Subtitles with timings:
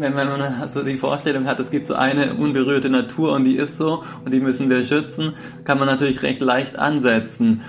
[0.00, 3.76] wenn man so die Vorstellung hat, es gibt so eine unberührte Natur und die ist
[3.76, 7.62] so und die müssen wir schützen, kann man natürlich recht leicht ansetzen.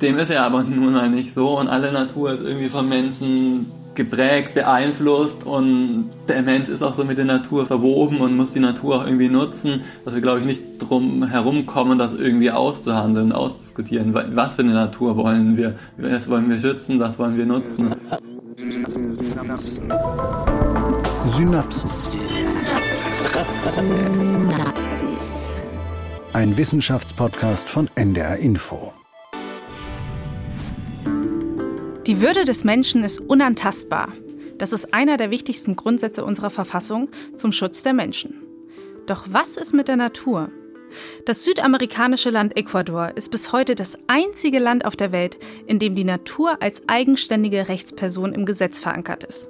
[0.00, 3.70] Dem ist ja aber nun mal nicht so und alle Natur ist irgendwie von Menschen
[3.94, 8.60] geprägt, beeinflusst und der Mensch ist auch so mit der Natur verwoben und muss die
[8.60, 14.14] Natur auch irgendwie nutzen, dass wir glaube ich nicht drum herumkommen, das irgendwie auszuhandeln, ausdiskutieren.
[14.14, 15.74] Was für eine Natur wollen wir?
[15.96, 17.00] Was wollen wir schützen?
[17.00, 17.94] Was wollen wir nutzen?
[21.28, 21.90] Synapsen.
[23.74, 25.56] Synapsis.
[26.32, 28.92] Ein Wissenschaftspodcast von NDR Info.
[32.06, 34.12] Die Würde des Menschen ist unantastbar.
[34.56, 38.34] Das ist einer der wichtigsten Grundsätze unserer Verfassung zum Schutz der Menschen.
[39.06, 40.50] Doch was ist mit der Natur?
[41.24, 45.96] Das südamerikanische Land Ecuador ist bis heute das einzige Land auf der Welt, in dem
[45.96, 49.48] die Natur als eigenständige Rechtsperson im Gesetz verankert ist.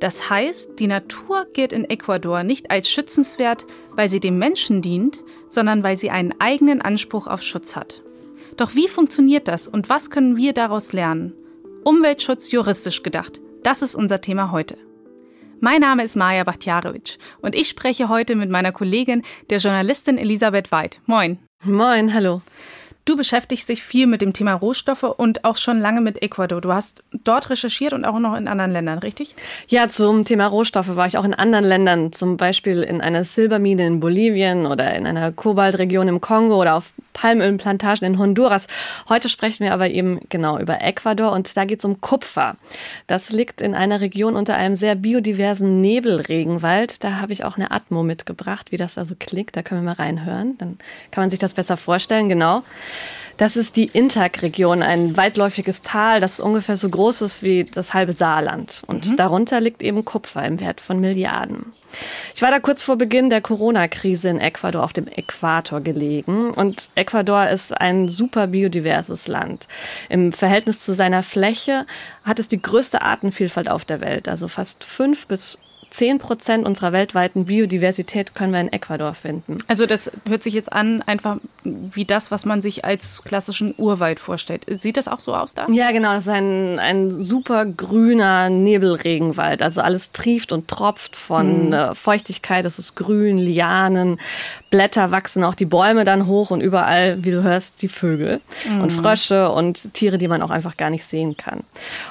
[0.00, 5.20] Das heißt, die Natur gilt in Ecuador nicht als schützenswert, weil sie dem Menschen dient,
[5.48, 8.02] sondern weil sie einen eigenen Anspruch auf Schutz hat.
[8.56, 11.32] Doch wie funktioniert das und was können wir daraus lernen?
[11.84, 13.40] Umweltschutz juristisch gedacht.
[13.62, 14.76] Das ist unser Thema heute.
[15.60, 20.70] Mein Name ist Maja Bachtjarowitsch und ich spreche heute mit meiner Kollegin, der Journalistin Elisabeth
[20.70, 21.00] Weid.
[21.06, 21.38] Moin.
[21.64, 22.42] Moin, hallo.
[23.06, 26.60] Du beschäftigst dich viel mit dem Thema Rohstoffe und auch schon lange mit Ecuador.
[26.60, 29.36] Du hast dort recherchiert und auch noch in anderen Ländern, richtig?
[29.68, 33.86] Ja, zum Thema Rohstoffe war ich auch in anderen Ländern, zum Beispiel in einer Silbermine
[33.86, 38.66] in Bolivien oder in einer Kobaltregion im Kongo oder auf Palmölplantagen in Honduras.
[39.08, 42.56] Heute sprechen wir aber eben genau über Ecuador und da geht es um Kupfer.
[43.06, 47.02] Das liegt in einer Region unter einem sehr biodiversen Nebelregenwald.
[47.02, 49.56] Da habe ich auch eine Atmo mitgebracht, wie das also klingt.
[49.56, 50.58] Da können wir mal reinhören.
[50.58, 50.78] Dann
[51.10, 52.62] kann man sich das besser vorstellen, genau.
[53.38, 58.12] Das ist die Intag-Region, ein weitläufiges Tal, das ungefähr so groß ist wie das halbe
[58.12, 58.82] Saarland.
[58.86, 59.16] Und mhm.
[59.16, 61.72] darunter liegt eben Kupfer im Wert von Milliarden.
[62.34, 66.50] Ich war da kurz vor Beginn der Corona-Krise in Ecuador auf dem Äquator gelegen.
[66.50, 69.66] Und Ecuador ist ein super biodiverses Land.
[70.08, 71.86] Im Verhältnis zu seiner Fläche
[72.24, 74.28] hat es die größte Artenvielfalt auf der Welt.
[74.28, 75.58] Also fast fünf bis
[75.96, 79.58] 10 Prozent unserer weltweiten Biodiversität können wir in Ecuador finden.
[79.66, 84.20] Also das hört sich jetzt an, einfach wie das, was man sich als klassischen Urwald
[84.20, 84.66] vorstellt.
[84.68, 85.66] Sieht das auch so aus da?
[85.70, 86.12] Ja, genau.
[86.12, 89.62] Das ist ein, ein super grüner Nebelregenwald.
[89.62, 91.94] Also alles trieft und tropft von mhm.
[91.94, 92.66] Feuchtigkeit.
[92.66, 94.20] Es ist grün, Lianen,
[94.70, 98.80] Blätter wachsen auch die Bäume dann hoch und überall, wie du hörst, die Vögel mhm.
[98.80, 101.62] und Frösche und Tiere, die man auch einfach gar nicht sehen kann.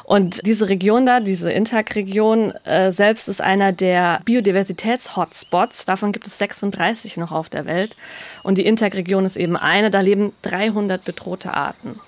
[0.03, 5.85] Und diese Region da, diese Intag-Region äh, selbst ist einer der Biodiversitäts-Hotspots.
[5.85, 7.95] Davon gibt es 36 noch auf der Welt.
[8.43, 11.99] Und die Intag-Region ist eben eine, da leben 300 bedrohte Arten.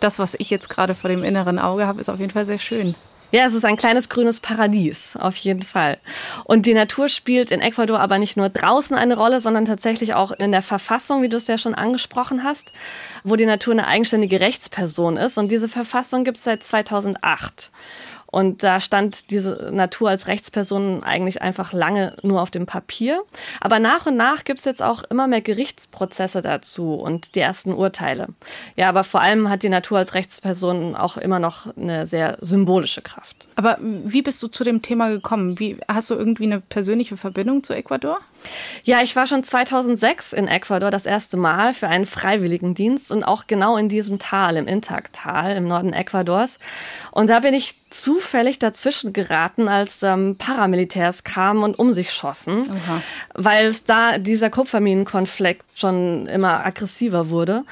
[0.00, 2.58] Das, was ich jetzt gerade vor dem inneren Auge habe, ist auf jeden Fall sehr
[2.58, 2.94] schön.
[3.32, 5.98] Ja, es ist ein kleines grünes Paradies, auf jeden Fall.
[6.44, 10.32] Und die Natur spielt in Ecuador aber nicht nur draußen eine Rolle, sondern tatsächlich auch
[10.32, 12.72] in der Verfassung, wie du es ja schon angesprochen hast,
[13.22, 15.38] wo die Natur eine eigenständige Rechtsperson ist.
[15.38, 17.70] Und diese Verfassung gibt es seit 2008.
[18.30, 23.22] Und da stand diese Natur als Rechtsperson eigentlich einfach lange nur auf dem Papier.
[23.60, 27.72] Aber nach und nach gibt es jetzt auch immer mehr Gerichtsprozesse dazu und die ersten
[27.72, 28.28] Urteile.
[28.76, 33.02] Ja, aber vor allem hat die Natur als Rechtsperson auch immer noch eine sehr symbolische
[33.02, 33.48] Kraft.
[33.56, 35.58] Aber wie bist du zu dem Thema gekommen?
[35.58, 38.18] Wie, hast du irgendwie eine persönliche Verbindung zu Ecuador?
[38.84, 43.46] Ja, ich war schon 2006 in Ecuador das erste Mal für einen Freiwilligendienst und auch
[43.46, 46.58] genau in diesem Tal, im Intak-Tal im Norden Ecuadors.
[47.10, 52.70] Und da bin ich zufällig dazwischen geraten, als ähm, Paramilitärs kamen und um sich schossen,
[53.34, 57.64] weil es da dieser Kupferminenkonflikt schon immer aggressiver wurde.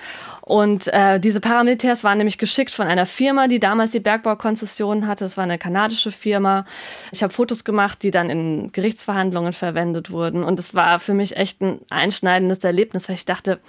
[0.48, 5.26] Und äh, diese Paramilitärs waren nämlich geschickt von einer Firma, die damals die Bergbaukonzession hatte.
[5.26, 6.64] Es war eine kanadische Firma.
[7.12, 10.42] Ich habe Fotos gemacht, die dann in Gerichtsverhandlungen verwendet wurden.
[10.42, 13.60] Und es war für mich echt ein einschneidendes Erlebnis, weil ich dachte,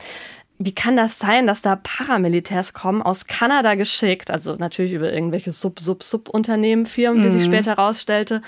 [0.58, 5.52] wie kann das sein, dass da Paramilitärs kommen, aus Kanada geschickt, also natürlich über irgendwelche
[5.52, 7.54] Sub-Sub-Sub-Unternehmen, Firmen, wie sich mhm.
[7.54, 8.42] später herausstellte.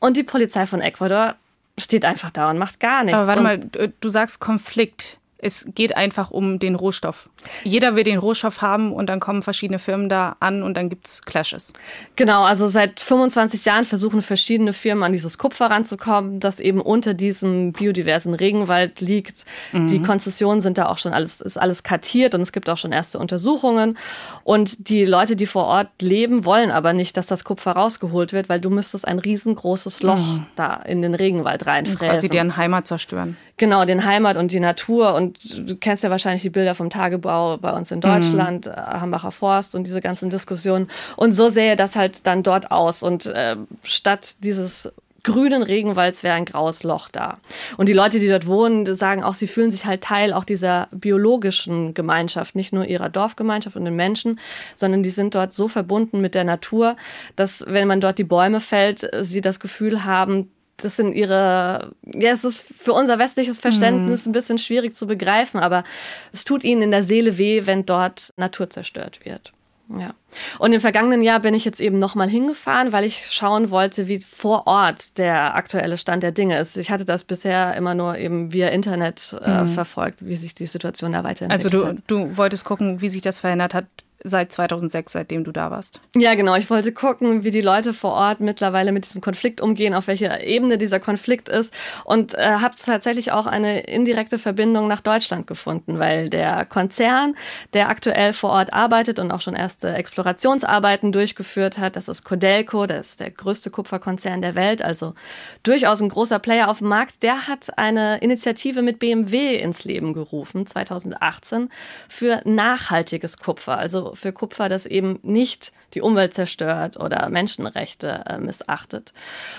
[0.00, 1.36] Und die Polizei von Ecuador
[1.78, 3.18] steht einfach da und macht gar nichts.
[3.18, 5.17] Aber warte mal, du sagst Konflikt.
[5.40, 7.28] Es geht einfach um den Rohstoff.
[7.62, 11.06] Jeder will den Rohstoff haben und dann kommen verschiedene Firmen da an und dann gibt
[11.06, 11.72] es Clashes.
[12.16, 17.14] Genau, also seit 25 Jahren versuchen verschiedene Firmen an dieses Kupfer ranzukommen, das eben unter
[17.14, 19.44] diesem biodiversen Regenwald liegt.
[19.72, 19.88] Mhm.
[19.88, 22.90] Die Konzessionen sind da auch schon alles, ist alles kartiert und es gibt auch schon
[22.90, 23.96] erste Untersuchungen.
[24.42, 28.48] Und die Leute, die vor Ort leben, wollen aber nicht, dass das Kupfer rausgeholt wird,
[28.48, 30.46] weil du müsstest ein riesengroßes Loch mhm.
[30.56, 31.98] da in den Regenwald reinfräsen.
[31.98, 33.36] Quasi deren Heimat zerstören.
[33.58, 36.90] Genau, den Heimat und die Natur und Und du kennst ja wahrscheinlich die Bilder vom
[36.90, 38.72] Tagebau bei uns in Deutschland, mhm.
[38.72, 40.88] Hambacher Forst und diese ganzen Diskussionen.
[41.16, 43.02] Und so sähe das halt dann dort aus.
[43.02, 44.90] Und äh, statt dieses
[45.24, 47.38] grünen Regenwalds wäre ein graues Loch da.
[47.76, 50.88] Und die Leute, die dort wohnen, sagen auch, sie fühlen sich halt Teil auch dieser
[50.90, 54.40] biologischen Gemeinschaft, nicht nur ihrer Dorfgemeinschaft und den Menschen,
[54.74, 56.96] sondern die sind dort so verbunden mit der Natur,
[57.36, 62.30] dass wenn man dort die Bäume fällt, sie das Gefühl haben, das sind ihre, ja,
[62.30, 64.30] es ist für unser westliches Verständnis mhm.
[64.30, 65.84] ein bisschen schwierig zu begreifen, aber
[66.32, 69.52] es tut ihnen in der Seele weh, wenn dort Natur zerstört wird.
[69.96, 70.14] Ja.
[70.58, 74.18] Und im vergangenen Jahr bin ich jetzt eben nochmal hingefahren, weil ich schauen wollte, wie
[74.18, 76.76] vor Ort der aktuelle Stand der Dinge ist.
[76.76, 79.68] Ich hatte das bisher immer nur eben via Internet äh, mhm.
[79.68, 82.04] verfolgt, wie sich die Situation da weiterentwickelt also du, hat.
[82.06, 83.86] du wolltest gucken, wie sich das verändert hat
[84.24, 86.00] seit 2006, seitdem du da warst.
[86.16, 86.56] Ja, genau.
[86.56, 90.42] Ich wollte gucken, wie die Leute vor Ort mittlerweile mit diesem Konflikt umgehen, auf welcher
[90.42, 91.72] Ebene dieser Konflikt ist
[92.04, 97.36] und äh, habe tatsächlich auch eine indirekte Verbindung nach Deutschland gefunden, weil der Konzern,
[97.74, 102.86] der aktuell vor Ort arbeitet und auch schon erste Explorationsarbeiten durchgeführt hat, das ist Codelco,
[102.86, 105.14] das ist der größte Kupferkonzern der Welt, also
[105.62, 110.12] durchaus ein großer Player auf dem Markt, der hat eine Initiative mit BMW ins Leben
[110.12, 111.70] gerufen, 2018,
[112.08, 118.38] für nachhaltiges Kupfer, also für Kupfer, das eben nicht die Umwelt zerstört oder Menschenrechte äh,
[118.38, 119.12] missachtet.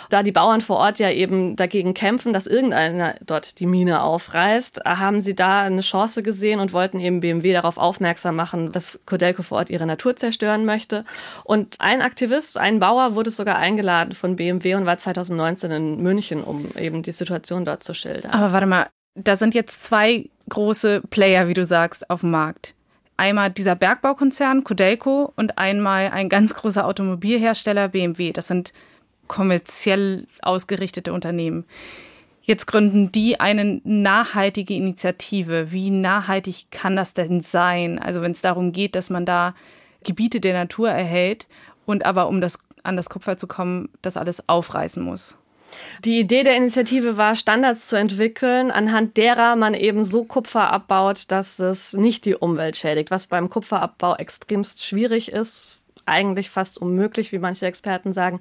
[0.10, 4.82] Da die Bauern vor Ort ja eben dagegen kämpfen, dass irgendeiner dort die Mine aufreißt,
[4.86, 9.42] haben sie da eine Chance gesehen und wollten eben BMW darauf aufmerksam machen, dass Codelco
[9.42, 11.04] vor Ort ihre Natur zerstören möchte.
[11.44, 16.44] Und ein Aktivist, ein Bauer, wurde sogar eingeladen von BMW und war 2019 in München,
[16.44, 18.32] um eben die Situation dort zu schildern.
[18.32, 22.76] Aber warte mal, da sind jetzt zwei große Player, wie du sagst, auf dem Markt
[23.20, 28.32] einmal dieser Bergbaukonzern Codelco und einmal ein ganz großer Automobilhersteller BMW.
[28.32, 28.74] Das sind
[29.28, 31.66] kommerziell ausgerichtete Unternehmen.
[32.42, 35.72] Jetzt gründen die eine nachhaltige Initiative.
[35.72, 38.00] Wie nachhaltig kann das denn sein?
[38.00, 39.54] Also wenn es darum geht, dass man da
[40.04, 41.48] Gebiete der Natur erhält
[41.86, 45.36] und aber um das, an das Kupfer zu kommen, das alles aufreißen muss.
[46.06, 51.26] Die Idee der Initiative war, Standards zu entwickeln, anhand derer man eben so Kupfer abbaut,
[51.30, 57.32] dass es nicht die Umwelt schädigt, was beim Kupferabbau extremst schwierig ist, eigentlich fast unmöglich,
[57.32, 58.40] wie manche Experten sagen,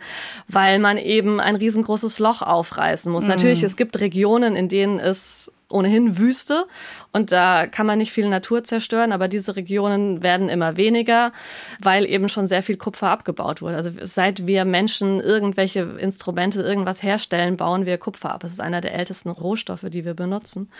[0.48, 3.24] weil man eben ein riesengroßes Loch aufreißen muss.
[3.24, 3.30] Mhm.
[3.30, 6.66] Natürlich, es gibt Regionen, in denen es ohnehin Wüste
[7.12, 11.32] und da kann man nicht viel Natur zerstören, aber diese Regionen werden immer weniger,
[11.80, 13.76] weil eben schon sehr viel Kupfer abgebaut wurde.
[13.76, 18.44] Also seit wir Menschen irgendwelche Instrumente, irgendwas herstellen, bauen wir Kupfer ab.
[18.44, 20.70] Es ist einer der ältesten Rohstoffe, die wir benutzen.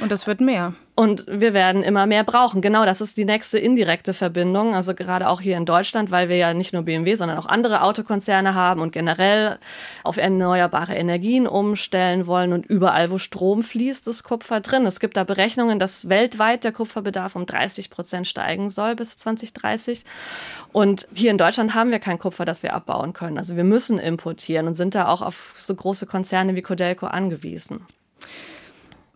[0.00, 0.74] Und das wird mehr.
[0.94, 2.60] Und wir werden immer mehr brauchen.
[2.60, 4.74] Genau, das ist die nächste indirekte Verbindung.
[4.74, 7.82] Also gerade auch hier in Deutschland, weil wir ja nicht nur BMW, sondern auch andere
[7.82, 9.58] Autokonzerne haben und generell
[10.02, 12.52] auf erneuerbare Energien umstellen wollen.
[12.52, 14.86] Und überall, wo Strom fließt, ist Kupfer drin.
[14.86, 20.04] Es gibt da Berechnungen, dass weltweit der Kupferbedarf um 30 Prozent steigen soll bis 2030.
[20.72, 23.38] Und hier in Deutschland haben wir kein Kupfer, das wir abbauen können.
[23.38, 27.86] Also wir müssen importieren und sind da auch auf so große Konzerne wie Codelco angewiesen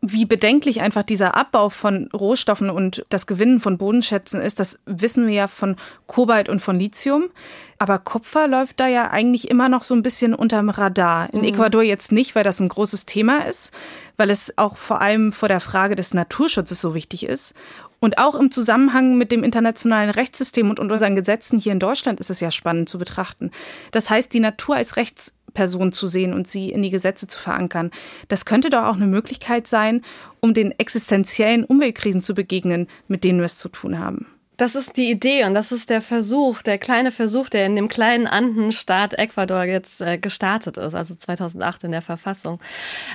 [0.04, 5.28] wie bedenklich einfach dieser Abbau von Rohstoffen und das Gewinnen von Bodenschätzen ist, das wissen
[5.28, 5.76] wir ja von
[6.08, 7.30] Kobalt und von Lithium.
[7.78, 11.32] Aber Kupfer läuft da ja eigentlich immer noch so ein bisschen unterm Radar.
[11.32, 11.46] In mhm.
[11.46, 13.72] Ecuador jetzt nicht, weil das ein großes Thema ist,
[14.16, 17.54] weil es auch vor allem vor der Frage des Naturschutzes so wichtig ist.
[18.00, 22.30] Und auch im Zusammenhang mit dem internationalen Rechtssystem und unseren Gesetzen hier in Deutschland ist
[22.30, 23.52] es ja spannend zu betrachten.
[23.92, 24.96] Das heißt, die Natur als
[25.52, 27.90] Rechtsperson zu sehen und sie in die Gesetze zu verankern,
[28.28, 30.02] das könnte doch auch eine Möglichkeit sein,
[30.40, 34.26] um den existenziellen Umweltkrisen zu begegnen, mit denen wir es zu tun haben.
[34.62, 37.88] Das ist die Idee und das ist der Versuch, der kleine Versuch, der in dem
[37.88, 42.60] kleinen Andenstaat Ecuador jetzt äh, gestartet ist, also 2008 in der Verfassung.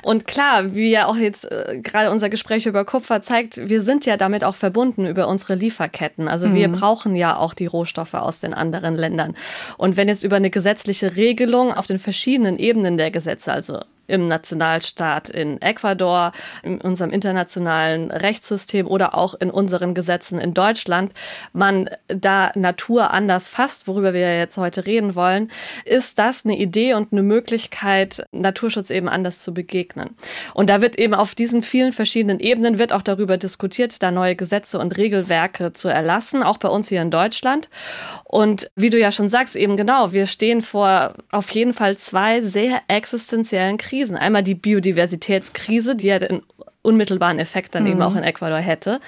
[0.03, 4.05] Und klar, wie ja auch jetzt äh, gerade unser Gespräch über Kupfer zeigt, wir sind
[4.05, 6.27] ja damit auch verbunden über unsere Lieferketten.
[6.27, 6.55] Also mhm.
[6.55, 9.33] wir brauchen ja auch die Rohstoffe aus den anderen Ländern.
[9.77, 14.27] Und wenn jetzt über eine gesetzliche Regelung auf den verschiedenen Ebenen der Gesetze, also im
[14.27, 16.31] Nationalstaat in Ecuador,
[16.63, 21.13] in unserem internationalen Rechtssystem oder auch in unseren Gesetzen in Deutschland,
[21.53, 25.51] man da Natur anders fasst, worüber wir jetzt heute reden wollen,
[25.85, 30.15] ist das eine Idee und eine Möglichkeit, Naturschutz eben anders zu begegnen.
[30.53, 34.35] Und da wird eben auf diesen vielen verschiedenen Ebenen wird auch darüber diskutiert, da neue
[34.35, 37.69] Gesetze und Regelwerke zu erlassen, auch bei uns hier in Deutschland.
[38.23, 42.41] Und wie du ja schon sagst, eben genau, wir stehen vor auf jeden Fall zwei
[42.41, 43.96] sehr existenziellen Krisen.
[43.97, 44.15] Krisen.
[44.15, 46.43] Einmal die Biodiversitätskrise, die ja in
[46.83, 47.91] unmittelbaren Effekt dann mhm.
[47.91, 49.01] eben auch in Ecuador hätte,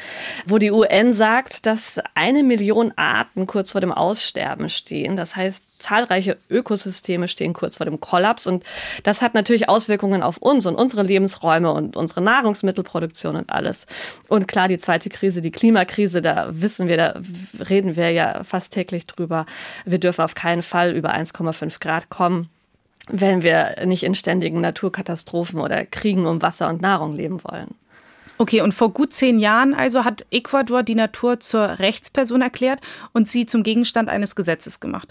[0.46, 5.16] wo die UN sagt, dass eine Million Arten kurz vor dem Aussterben stehen.
[5.16, 8.66] Das heißt, zahlreiche Ökosysteme stehen kurz vor dem Kollaps und
[9.04, 13.86] das hat natürlich Auswirkungen auf uns und unsere Lebensräume und unsere Nahrungsmittelproduktion und alles.
[14.28, 17.22] Und klar, die zweite Krise, die Klimakrise, da wissen wir, da
[17.70, 19.46] reden wir ja fast täglich drüber.
[19.86, 22.50] Wir dürfen auf keinen Fall über 1,5 Grad kommen
[23.10, 27.76] wenn wir nicht in ständigen Naturkatastrophen oder Kriegen um Wasser und Nahrung leben wollen.
[28.42, 32.80] Okay, und vor gut zehn Jahren also hat Ecuador die Natur zur Rechtsperson erklärt
[33.12, 35.10] und sie zum Gegenstand eines Gesetzes gemacht.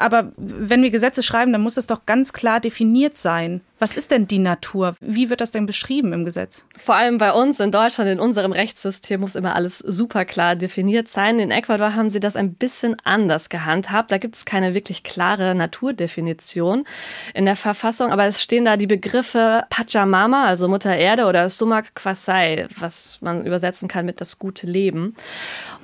[0.00, 3.60] Aber wenn wir Gesetze schreiben, dann muss das doch ganz klar definiert sein.
[3.78, 4.94] Was ist denn die Natur?
[5.00, 6.66] Wie wird das denn beschrieben im Gesetz?
[6.76, 11.08] Vor allem bei uns in Deutschland, in unserem Rechtssystem muss immer alles super klar definiert
[11.08, 11.38] sein.
[11.38, 14.12] In Ecuador haben sie das ein bisschen anders gehandhabt.
[14.12, 16.84] Da gibt es keine wirklich klare Naturdefinition
[17.32, 21.94] in der Verfassung, aber es stehen da die Begriffe Pachamama, also Mutter Erde, oder Sumak
[21.94, 25.16] Kwasai, was man übersetzen kann mit das gute Leben.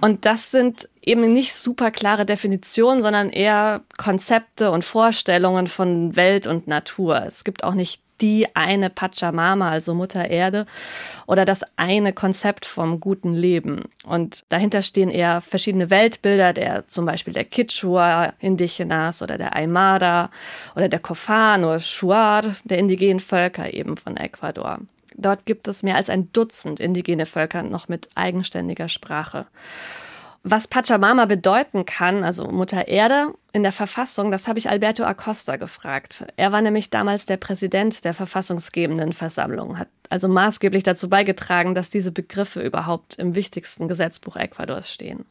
[0.02, 6.46] Und das sind eben nicht super klare Definitionen, sondern eher Konzepte und Vorstellungen von Welt
[6.46, 7.22] und Natur.
[7.24, 10.66] Es gibt auch nicht die eine Pachamama, also Mutter Erde,
[11.26, 13.84] oder das eine Konzept vom guten Leben.
[14.04, 20.30] Und dahinter stehen eher verschiedene Weltbilder, der zum Beispiel der Kichwa Indigenas oder der Aymara
[20.74, 24.78] oder der Kofano, Shuar der indigenen Völker eben von Ecuador.
[25.14, 29.46] Dort gibt es mehr als ein Dutzend indigene Völker noch mit eigenständiger Sprache.
[30.48, 35.56] Was Pachamama bedeuten kann, also Mutter Erde in der Verfassung, das habe ich Alberto Acosta
[35.56, 36.24] gefragt.
[36.36, 41.90] Er war nämlich damals der Präsident der verfassungsgebenden Versammlung, hat also maßgeblich dazu beigetragen, dass
[41.90, 45.24] diese Begriffe überhaupt im wichtigsten Gesetzbuch Ecuadors stehen.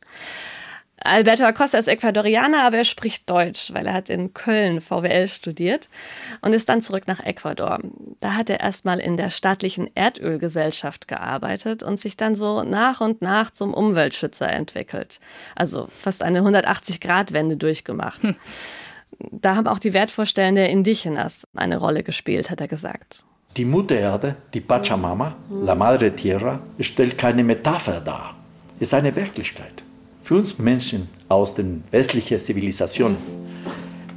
[1.06, 5.88] Alberto Acosta ist Ecuadorianer, aber er spricht Deutsch, weil er hat in Köln VWL studiert
[6.42, 7.80] und ist dann zurück nach Ecuador.
[8.20, 13.22] Da hat er erstmal in der staatlichen Erdölgesellschaft gearbeitet und sich dann so nach und
[13.22, 15.20] nach zum Umweltschützer entwickelt.
[15.56, 18.24] Also fast eine 180-Grad-Wende durchgemacht.
[18.24, 18.36] Hm.
[19.32, 23.24] Da haben auch die Wertvorstellungen der Indigenas eine Rolle gespielt, hat er gesagt.
[23.56, 28.36] Die Mutter Erde, die Pachamama, La Madre Tierra, stellt keine Metapher dar,
[28.80, 29.85] ist eine Wirklichkeit.
[30.26, 33.16] Für uns Menschen aus den westlichen Zivilisationen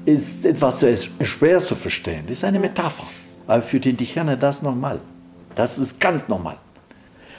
[0.06, 0.82] ist etwas
[1.20, 2.22] schwer zu verstehen.
[2.22, 3.06] Das ist eine Metapher.
[3.46, 5.02] Aber für die Indigene das normal.
[5.54, 6.56] Das ist ganz normal.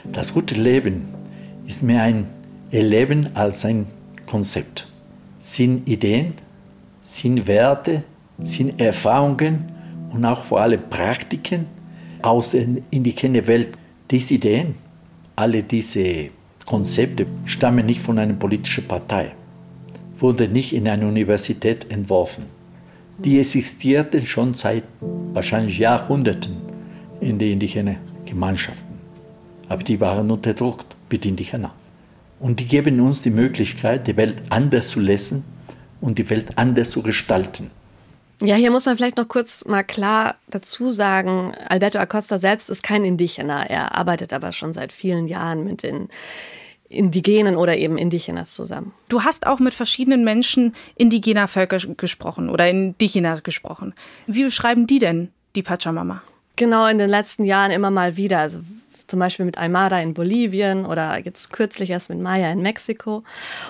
[0.04, 1.02] Das gute Leben
[1.66, 2.26] ist mehr ein
[2.70, 3.86] Erleben als ein
[4.24, 4.86] Konzept.
[5.40, 6.34] Sind Ideen,
[7.02, 8.04] sind Werte,
[8.38, 9.72] sind Erfahrungen
[10.12, 11.66] und auch vor allem Praktiken
[12.22, 13.76] aus der indigenen Welt.
[14.12, 14.76] Diese Ideen,
[15.34, 16.30] alle diese
[16.70, 19.32] Konzepte stammen nicht von einer politischen Partei,
[20.16, 22.44] wurden nicht in einer Universität entworfen.
[23.18, 24.84] Die existierten schon seit
[25.32, 26.58] wahrscheinlich Jahrhunderten
[27.20, 29.00] in den indigenen Gemeinschaften.
[29.68, 31.74] Aber die waren unterdrückt mit Indigener.
[32.38, 35.42] Und die geben uns die Möglichkeit, die Welt anders zu lesen
[36.00, 37.72] und die Welt anders zu gestalten.
[38.42, 42.84] Ja, hier muss man vielleicht noch kurz mal klar dazu sagen, Alberto Acosta selbst ist
[42.84, 43.68] kein Indigener.
[43.68, 46.08] Er arbeitet aber schon seit vielen Jahren mit den
[46.90, 48.92] Indigenen oder eben Indigenas zusammen.
[49.08, 53.94] Du hast auch mit verschiedenen Menschen indigener Völker gesprochen oder Indigener gesprochen.
[54.26, 56.22] Wie beschreiben die denn die Pachamama?
[56.56, 58.40] Genau, in den letzten Jahren immer mal wieder.
[58.40, 58.58] Also
[59.06, 63.24] zum Beispiel mit Aymara in Bolivien oder jetzt kürzlich erst mit Maya in Mexiko.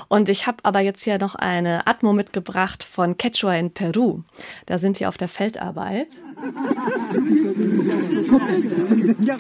[0.09, 4.21] Und ich habe aber jetzt hier noch eine Atmo mitgebracht von Quechua in Peru.
[4.67, 6.09] Da sind die auf der Feldarbeit.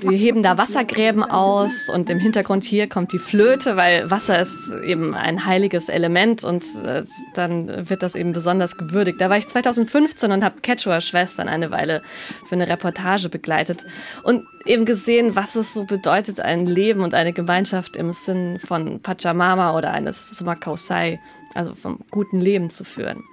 [0.02, 4.70] Wir heben da Wassergräben aus und im Hintergrund hier kommt die Flöte, weil Wasser ist
[4.84, 7.04] eben ein heiliges Element und äh,
[7.34, 9.20] dann wird das eben besonders gewürdigt.
[9.20, 12.02] Da war ich 2015 und habe Quechua-Schwestern eine Weile
[12.48, 13.86] für eine Reportage begleitet
[14.22, 19.00] und eben gesehen, was es so bedeutet, ein Leben und eine Gemeinschaft im Sinn von
[19.00, 21.20] Pachamama oder eines Sumakausai,
[21.54, 23.24] also vom guten Leben zu führen.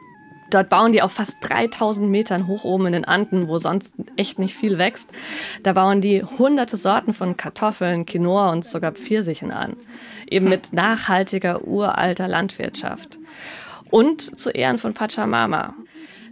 [0.50, 4.40] Dort bauen die auf fast 3000 Metern hoch oben in den Anden, wo sonst echt
[4.40, 5.10] nicht viel wächst.
[5.64, 9.76] Da bauen die hunderte Sorten von Kartoffeln, Quinoa und sogar Pfirsichen an.
[10.30, 13.20] Eben mit nachhaltiger, uralter Landwirtschaft.
[13.90, 15.74] Und zu Ehren von Pachamama.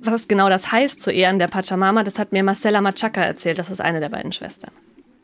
[0.02, 3.60] Was genau das heißt, zu Ehren der Pachamama, das hat mir Marcela Machaca erzählt.
[3.60, 4.72] Das ist eine der beiden Schwestern.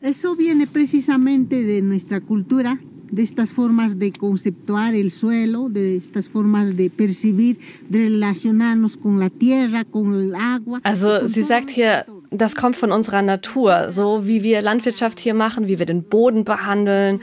[0.00, 2.76] Eso viene precisamente de nuestra cultura,
[3.12, 9.20] de estas formas de conceptuar el suelo, de estas formas de percibir, de relacionarnos con
[9.20, 10.80] la tierra, con el agua.
[10.82, 13.92] Also sie sagt hier, das kommt von unserer Natur.
[13.92, 17.20] So wie wir Landwirtschaft hier machen, wie wir den Boden behandeln,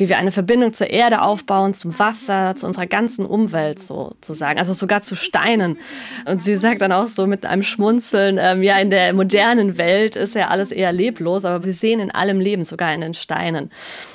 [0.00, 4.58] wie wir eine Verbindung zur Erde aufbauen, zum Wasser, zu unserer ganzen Umwelt sozusagen.
[4.58, 5.76] Also sogar zu Steinen.
[6.24, 10.16] Und sie sagt dann auch so mit einem Schmunzeln, ähm, ja, in der modernen Welt
[10.16, 13.70] ist ja alles eher leblos, aber wir sehen in allem Leben, sogar in den Steinen.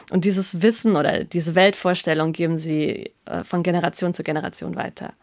[0.10, 5.13] Und dieses Wissen oder diese Weltvorstellung geben sie äh, von Generation zu Generation weiter.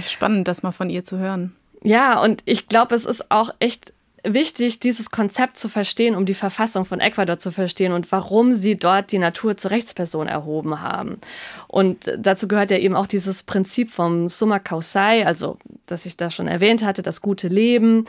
[0.00, 1.56] Spannend, das mal von ihr zu hören.
[1.82, 3.93] Ja, und ich glaube, es ist auch echt
[4.24, 8.76] wichtig, dieses Konzept zu verstehen, um die Verfassung von Ecuador zu verstehen und warum sie
[8.76, 11.20] dort die Natur zur Rechtsperson erhoben haben.
[11.68, 16.30] Und dazu gehört ja eben auch dieses Prinzip vom Summa Causai, also das ich da
[16.30, 18.06] schon erwähnt hatte, das gute Leben.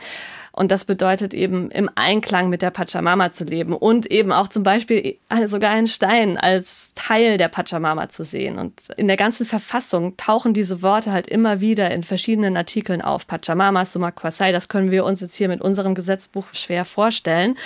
[0.58, 4.62] Und das bedeutet eben im Einklang mit der Pachamama zu leben und eben auch zum
[4.62, 8.58] Beispiel sogar einen Stein als Teil der Pachamama zu sehen.
[8.58, 13.26] Und in der ganzen Verfassung tauchen diese Worte halt immer wieder in verschiedenen Artikeln auf.
[13.26, 17.58] Pachamama, Summa Kwasai, das können wir uns jetzt hier mit unserem Gesetzbuch schwer vorstellen.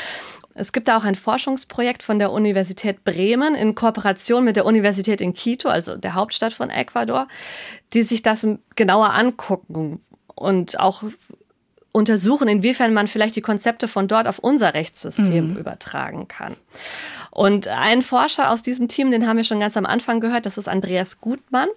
[0.54, 5.20] Es gibt da auch ein Forschungsprojekt von der Universität Bremen in Kooperation mit der Universität
[5.20, 7.28] in Quito, also der Hauptstadt von Ecuador,
[7.92, 8.44] die sich das
[8.74, 10.00] genauer angucken
[10.34, 11.04] und auch
[11.92, 15.56] untersuchen, inwiefern man vielleicht die Konzepte von dort auf unser Rechtssystem mhm.
[15.56, 16.56] übertragen kann.
[17.30, 20.58] Und ein Forscher aus diesem Team, den haben wir schon ganz am Anfang gehört, das
[20.58, 21.68] ist Andreas Gutmann.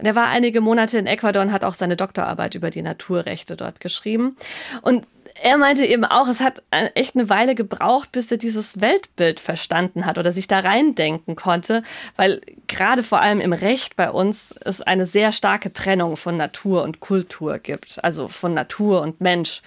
[0.00, 3.80] Der war einige Monate in Ecuador und hat auch seine Doktorarbeit über die Naturrechte dort
[3.80, 4.36] geschrieben.
[4.82, 5.06] Und
[5.42, 10.06] er meinte eben auch, es hat echt eine Weile gebraucht, bis er dieses Weltbild verstanden
[10.06, 11.82] hat oder sich da reindenken konnte,
[12.16, 16.84] weil gerade vor allem im Recht bei uns es eine sehr starke Trennung von Natur
[16.84, 19.62] und Kultur gibt, also von Natur und Mensch.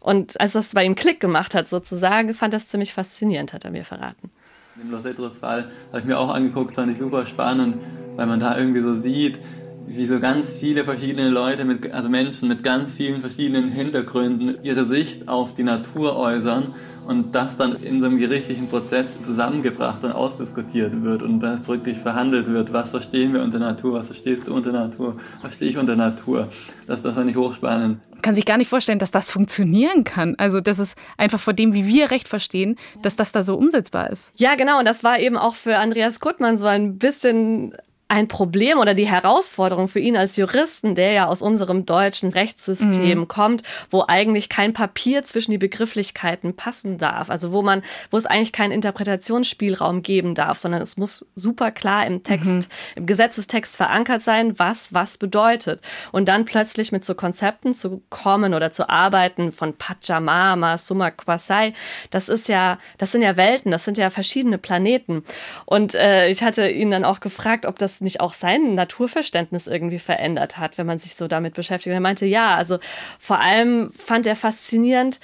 [0.00, 3.70] Und als das bei ihm Klick gemacht hat, sozusagen, fand das ziemlich faszinierend, hat er
[3.70, 4.30] mir verraten.
[4.76, 7.76] Den Los Fall habe ich mir auch angeguckt, fand ich super spannend,
[8.16, 9.38] weil man da irgendwie so sieht,
[9.86, 14.86] wie so ganz viele verschiedene Leute, mit, also Menschen mit ganz vielen verschiedenen Hintergründen ihre
[14.86, 16.74] Sicht auf die Natur äußern
[17.06, 21.98] und das dann in so einem gerichtlichen Prozess zusammengebracht und ausdiskutiert wird und da wirklich
[21.98, 25.78] verhandelt wird, was verstehen wir unter Natur, was verstehst du unter Natur, was verstehe ich
[25.78, 26.48] unter Natur.
[26.86, 28.00] Das, das fand ich hochspannend.
[28.10, 30.34] Man kann sich gar nicht vorstellen, dass das funktionieren kann.
[30.38, 34.10] Also das ist einfach vor dem, wie wir Recht verstehen, dass das da so umsetzbar
[34.10, 34.32] ist.
[34.36, 34.78] Ja, genau.
[34.78, 37.74] Und das war eben auch für Andreas Kuttmann so ein bisschen
[38.08, 43.20] ein Problem oder die Herausforderung für ihn als Juristen, der ja aus unserem deutschen Rechtssystem
[43.20, 43.28] mhm.
[43.28, 48.26] kommt, wo eigentlich kein Papier zwischen die Begrifflichkeiten passen darf, also wo man, wo es
[48.26, 52.64] eigentlich keinen Interpretationsspielraum geben darf, sondern es muss super klar im Text, mhm.
[52.96, 55.80] im Gesetzestext verankert sein, was was bedeutet.
[56.12, 61.72] Und dann plötzlich mit so Konzepten zu kommen oder zu arbeiten von Pachamama, Summa Kwasai,
[62.10, 65.24] das ist ja, das sind ja Welten, das sind ja verschiedene Planeten.
[65.64, 69.66] Und äh, ich hatte ihn dann auch gefragt, ob das das nicht auch sein Naturverständnis
[69.66, 71.88] irgendwie verändert hat, wenn man sich so damit beschäftigt.
[71.88, 72.78] Und er meinte, ja, also
[73.18, 75.20] vor allem fand er faszinierend,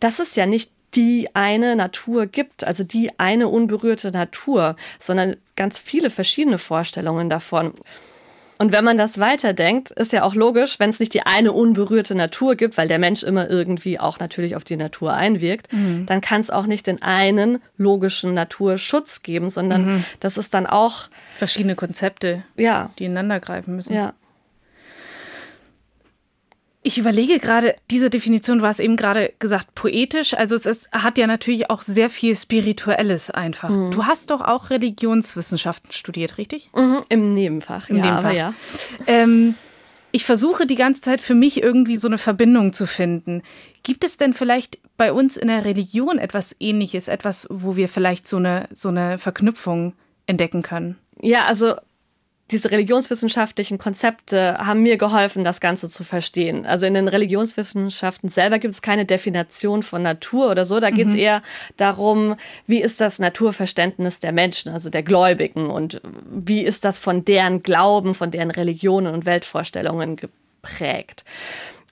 [0.00, 5.78] dass es ja nicht die eine Natur gibt, also die eine unberührte Natur, sondern ganz
[5.78, 7.74] viele verschiedene Vorstellungen davon.
[8.60, 12.14] Und wenn man das weiterdenkt, ist ja auch logisch, wenn es nicht die eine unberührte
[12.14, 16.04] Natur gibt, weil der Mensch immer irgendwie auch natürlich auf die Natur einwirkt, mhm.
[16.04, 20.04] dann kann es auch nicht den einen logischen Naturschutz geben, sondern mhm.
[20.20, 22.90] das ist dann auch verschiedene Konzepte, ja.
[22.98, 23.94] die ineinander greifen müssen.
[23.94, 24.12] Ja.
[26.82, 30.32] Ich überlege gerade, diese Definition, du hast eben gerade gesagt, poetisch.
[30.32, 33.68] Also es ist, hat ja natürlich auch sehr viel Spirituelles einfach.
[33.68, 33.90] Mhm.
[33.90, 36.70] Du hast doch auch Religionswissenschaften studiert, richtig?
[36.74, 38.32] Mhm, Im Nebenfach, Im ja, Nebenfach.
[38.32, 38.54] ja.
[39.06, 39.56] Ähm,
[40.12, 43.42] ich versuche die ganze Zeit für mich irgendwie so eine Verbindung zu finden.
[43.82, 48.26] Gibt es denn vielleicht bei uns in der Religion etwas Ähnliches, etwas, wo wir vielleicht
[48.26, 49.94] so eine, so eine Verknüpfung
[50.26, 50.96] entdecken können?
[51.20, 51.74] Ja, also
[52.50, 56.66] diese religionswissenschaftlichen Konzepte haben mir geholfen, das Ganze zu verstehen.
[56.66, 60.80] Also in den Religionswissenschaften selber gibt es keine Definition von Natur oder so.
[60.80, 61.18] Da geht es mhm.
[61.18, 61.42] eher
[61.76, 62.36] darum,
[62.66, 67.62] wie ist das Naturverständnis der Menschen, also der Gläubigen und wie ist das von deren
[67.62, 71.24] Glauben, von deren Religionen und Weltvorstellungen geprägt.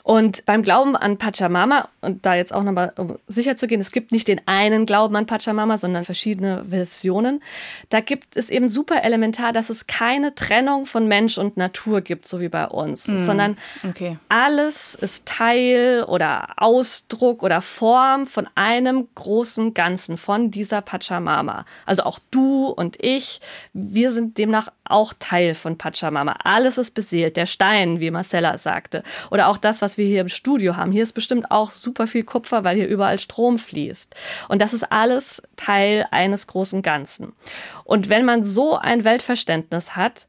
[0.08, 3.92] Und beim Glauben an Pachamama, und da jetzt auch nochmal, um sicher zu gehen, es
[3.92, 7.42] gibt nicht den einen Glauben an Pachamama, sondern verschiedene Versionen.
[7.90, 12.26] Da gibt es eben super elementar, dass es keine Trennung von Mensch und Natur gibt,
[12.26, 13.18] so wie bei uns, mhm.
[13.18, 14.16] sondern okay.
[14.30, 21.66] alles ist Teil oder Ausdruck oder Form von einem großen Ganzen, von dieser Pachamama.
[21.84, 23.42] Also auch du und ich,
[23.74, 26.36] wir sind demnach auch Teil von Pachamama.
[26.44, 30.28] Alles ist beseelt, der Stein, wie Marcella sagte, oder auch das, was wir hier im
[30.28, 30.92] Studio haben.
[30.92, 34.14] Hier ist bestimmt auch super viel Kupfer, weil hier überall Strom fließt.
[34.48, 37.32] Und das ist alles Teil eines großen Ganzen.
[37.84, 40.26] Und wenn man so ein Weltverständnis hat,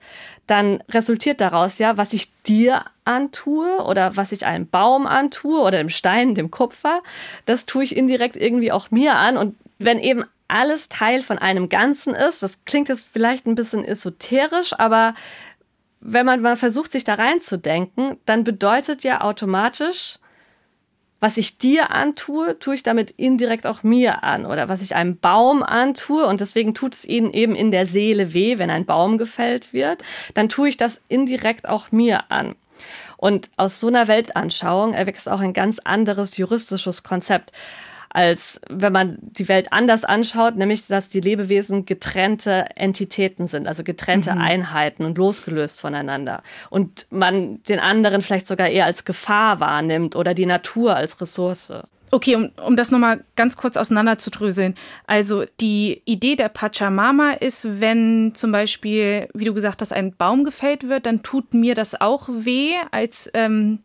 [0.47, 5.77] dann resultiert daraus ja, was ich dir antue oder was ich einem Baum antue oder
[5.77, 7.01] dem Stein, dem Kupfer,
[7.45, 9.37] das tue ich indirekt irgendwie auch mir an.
[9.37, 13.85] Und wenn eben alles Teil von einem Ganzen ist, das klingt jetzt vielleicht ein bisschen
[13.85, 15.13] esoterisch, aber
[16.01, 20.17] wenn man mal versucht, sich da reinzudenken, dann bedeutet ja automatisch,
[21.19, 24.45] was ich dir antue, tue ich damit indirekt auch mir an.
[24.45, 28.33] Oder was ich einem Baum antue, und deswegen tut es ihnen eben in der Seele
[28.33, 30.01] weh, wenn ein Baum gefällt wird,
[30.33, 32.55] dann tue ich das indirekt auch mir an.
[33.17, 37.51] Und aus so einer Weltanschauung erwächst auch ein ganz anderes juristisches Konzept
[38.09, 43.83] als wenn man die Welt anders anschaut, nämlich dass die Lebewesen getrennte Entitäten sind, also
[43.83, 44.41] getrennte mhm.
[44.41, 46.41] Einheiten und losgelöst voneinander.
[46.69, 51.71] Und man den anderen vielleicht sogar eher als Gefahr wahrnimmt oder die Natur als Ressource.
[52.11, 54.75] Okay, um, um das nochmal ganz kurz auseinanderzudröseln.
[55.05, 60.43] Also die Idee der Pachamama ist, wenn zum Beispiel, wie du gesagt hast, ein Baum
[60.43, 63.79] gefällt wird, dann tut mir das auch weh als ähm,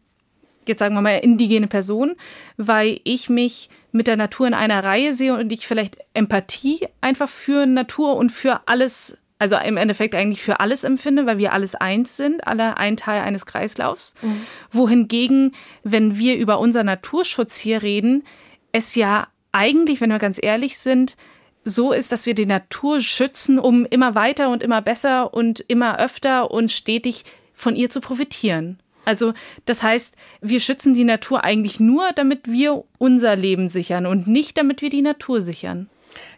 [0.68, 2.14] jetzt sagen wir mal indigene Person,
[2.56, 7.28] weil ich mich mit der Natur in einer Reihe sehe und ich vielleicht Empathie einfach
[7.28, 11.74] für Natur und für alles, also im Endeffekt eigentlich für alles empfinde, weil wir alles
[11.74, 14.14] eins sind, alle ein Teil eines Kreislaufs.
[14.22, 14.46] Mhm.
[14.72, 18.24] Wohingegen, wenn wir über unseren Naturschutz hier reden,
[18.72, 21.16] es ja eigentlich, wenn wir ganz ehrlich sind,
[21.64, 25.98] so ist, dass wir die Natur schützen, um immer weiter und immer besser und immer
[25.98, 27.24] öfter und stetig
[27.54, 28.78] von ihr zu profitieren.
[29.04, 34.26] Also das heißt, wir schützen die Natur eigentlich nur, damit wir unser Leben sichern und
[34.26, 35.88] nicht, damit wir die Natur sichern.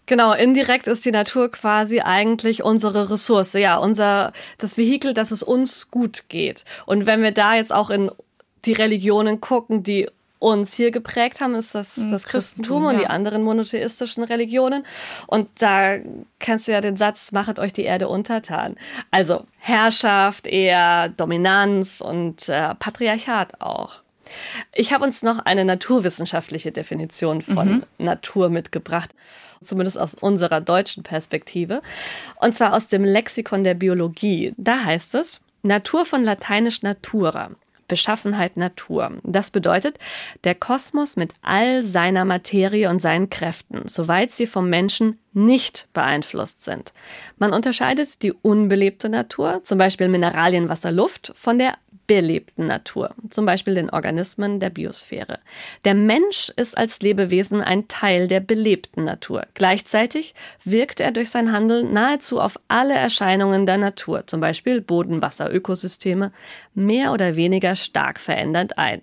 [0.07, 5.43] Genau, indirekt ist die Natur quasi eigentlich unsere Ressource, ja, unser das Vehikel, dass es
[5.43, 6.65] uns gut geht.
[6.87, 8.11] Und wenn wir da jetzt auch in
[8.65, 12.99] die Religionen gucken, die uns hier geprägt haben, ist das mhm, das Christentum, Christentum und
[12.99, 14.85] die anderen monotheistischen Religionen.
[15.27, 15.97] Und da
[16.39, 18.77] kennst du ja den Satz, machet euch die Erde untertan.
[19.11, 24.01] Also Herrschaft, eher Dominanz und äh, Patriarchat auch.
[24.75, 27.83] Ich habe uns noch eine naturwissenschaftliche Definition von mhm.
[27.99, 29.15] Natur mitgebracht,
[29.63, 31.81] zumindest aus unserer deutschen Perspektive,
[32.37, 34.53] und zwar aus dem Lexikon der Biologie.
[34.57, 37.51] Da heißt es, Natur von lateinisch natura,
[37.89, 39.13] Beschaffenheit Natur.
[39.23, 39.99] Das bedeutet,
[40.45, 46.65] der Kosmos mit all seiner Materie und seinen Kräften, soweit sie vom Menschen nicht beeinflusst
[46.65, 46.93] sind.
[47.39, 51.75] Man unterscheidet die unbelebte Natur, zum Beispiel Mineralien, Wasser, Luft, von der
[52.07, 55.39] belebten Natur, zum Beispiel den Organismen der Biosphäre.
[55.85, 59.47] Der Mensch ist als Lebewesen ein Teil der belebten Natur.
[59.55, 65.23] Gleichzeitig wirkt er durch sein Handeln nahezu auf alle Erscheinungen der Natur, zum Beispiel Boden,
[65.23, 66.33] Wasser, Ökosysteme,
[66.75, 69.03] mehr oder weniger stark verändernd ein.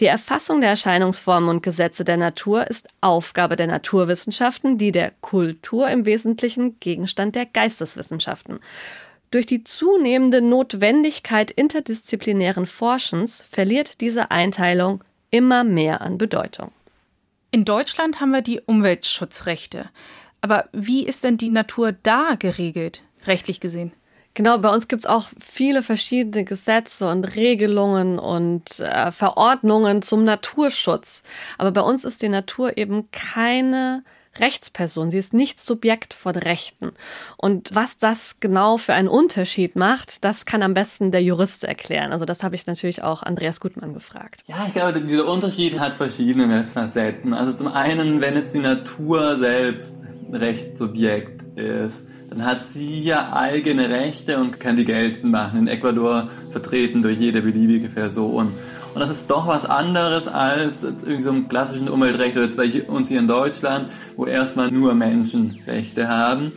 [0.00, 5.88] Die Erfassung der Erscheinungsformen und Gesetze der Natur ist Aufgabe der Naturwissenschaften, die der Kultur
[5.88, 8.60] im Wesentlichen Gegenstand der Geisteswissenschaften.
[9.32, 16.70] Durch die zunehmende Notwendigkeit interdisziplinären Forschens verliert diese Einteilung immer mehr an Bedeutung.
[17.50, 19.88] In Deutschland haben wir die Umweltschutzrechte.
[20.42, 23.92] Aber wie ist denn die Natur da geregelt, rechtlich gesehen?
[24.34, 30.24] Genau, bei uns gibt es auch viele verschiedene Gesetze und Regelungen und äh, Verordnungen zum
[30.24, 31.22] Naturschutz.
[31.56, 34.04] Aber bei uns ist die Natur eben keine
[34.38, 35.10] Rechtsperson.
[35.10, 36.92] Sie ist nicht Subjekt von Rechten.
[37.36, 42.12] Und was das genau für einen Unterschied macht, das kann am besten der Jurist erklären.
[42.12, 44.42] Also das habe ich natürlich auch Andreas Gutmann gefragt.
[44.46, 47.34] Ja, ich glaube, dieser Unterschied hat verschiedene Facetten.
[47.34, 53.90] Also zum einen, wenn jetzt die Natur selbst Rechtssubjekt ist, dann hat sie ja eigene
[53.90, 55.60] Rechte und kann die geltend machen.
[55.60, 58.54] In Ecuador vertreten durch jede beliebige Person.
[58.94, 63.08] Und das ist doch was anderes als irgendwie so ein klassischen Umweltrecht oder bei uns
[63.08, 66.52] hier in Deutschland, wo erstmal nur Menschenrechte haben.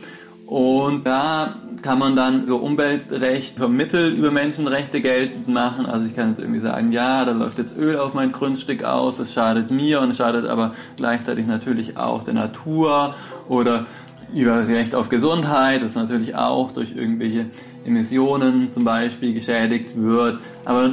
[0.46, 5.86] Und da kann man dann so Umweltrecht vermittelt über Menschenrechte geltend machen.
[5.86, 9.18] Also ich kann jetzt irgendwie sagen, ja, da läuft jetzt Öl auf mein Grundstück aus,
[9.18, 13.14] das schadet mir und schadet aber gleichzeitig natürlich auch der Natur
[13.48, 13.86] oder
[14.32, 17.46] über Recht auf Gesundheit, das natürlich auch durch irgendwelche
[17.84, 20.40] Emissionen zum Beispiel geschädigt wird.
[20.64, 20.92] Aber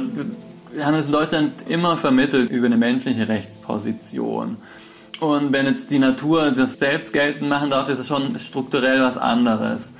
[0.74, 4.56] wir haben es in Deutschland immer vermittelt über eine menschliche Rechtsposition.
[5.20, 9.16] Und wenn jetzt die Natur das selbst geltend machen darf, ist das schon strukturell was
[9.16, 9.90] anderes.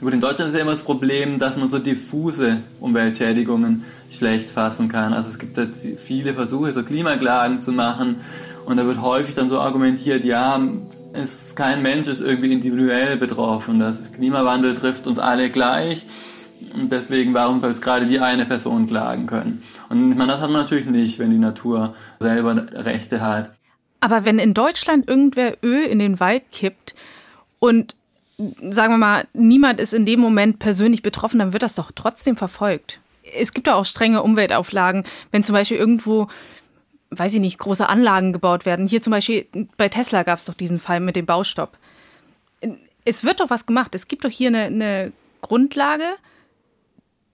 [0.00, 4.88] Gut, in Deutschland ist ja immer das Problem, dass man so diffuse Umweltschädigungen schlecht fassen
[4.88, 5.12] kann.
[5.12, 8.16] Also es gibt jetzt viele Versuche, so Klimaklagen zu machen.
[8.64, 10.60] Und da wird häufig dann so argumentiert, ja,
[11.12, 13.80] es ist kein Mensch ist irgendwie individuell betroffen.
[13.80, 16.06] Das Klimawandel trifft uns alle gleich.
[16.74, 19.62] Und deswegen, warum soll es gerade die eine Person klagen können?
[19.92, 23.54] Und ich meine, das hat man natürlich nicht, wenn die Natur selber Rechte hat.
[24.00, 26.94] Aber wenn in Deutschland irgendwer Öl in den Wald kippt
[27.58, 27.94] und
[28.70, 32.36] sagen wir mal, niemand ist in dem Moment persönlich betroffen, dann wird das doch trotzdem
[32.36, 33.00] verfolgt.
[33.36, 36.28] Es gibt da auch strenge Umweltauflagen, wenn zum Beispiel irgendwo,
[37.10, 38.86] weiß ich nicht, große Anlagen gebaut werden.
[38.86, 41.76] Hier zum Beispiel bei Tesla gab es doch diesen Fall mit dem Baustopp.
[43.04, 43.94] Es wird doch was gemacht.
[43.94, 46.14] Es gibt doch hier eine, eine Grundlage,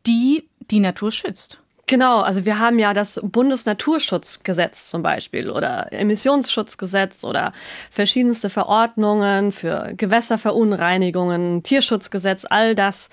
[0.06, 0.42] die
[0.72, 1.60] die Natur schützt.
[1.88, 7.54] Genau, also wir haben ja das Bundesnaturschutzgesetz zum Beispiel oder Emissionsschutzgesetz oder
[7.90, 13.08] verschiedenste Verordnungen für Gewässerverunreinigungen, Tierschutzgesetz, all das.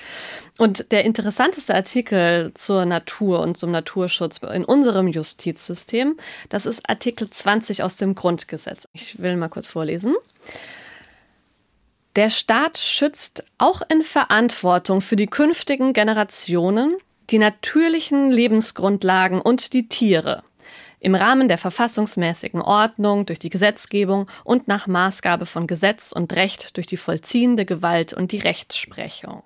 [0.57, 6.17] Und der interessanteste Artikel zur Natur und zum Naturschutz in unserem Justizsystem,
[6.49, 8.89] das ist Artikel 20 aus dem Grundgesetz.
[8.91, 10.15] Ich will mal kurz vorlesen.
[12.17, 16.97] Der Staat schützt auch in Verantwortung für die künftigen Generationen
[17.29, 20.43] die natürlichen Lebensgrundlagen und die Tiere
[20.99, 26.77] im Rahmen der verfassungsmäßigen Ordnung durch die Gesetzgebung und nach Maßgabe von Gesetz und Recht
[26.77, 29.43] durch die vollziehende Gewalt und die Rechtsprechung.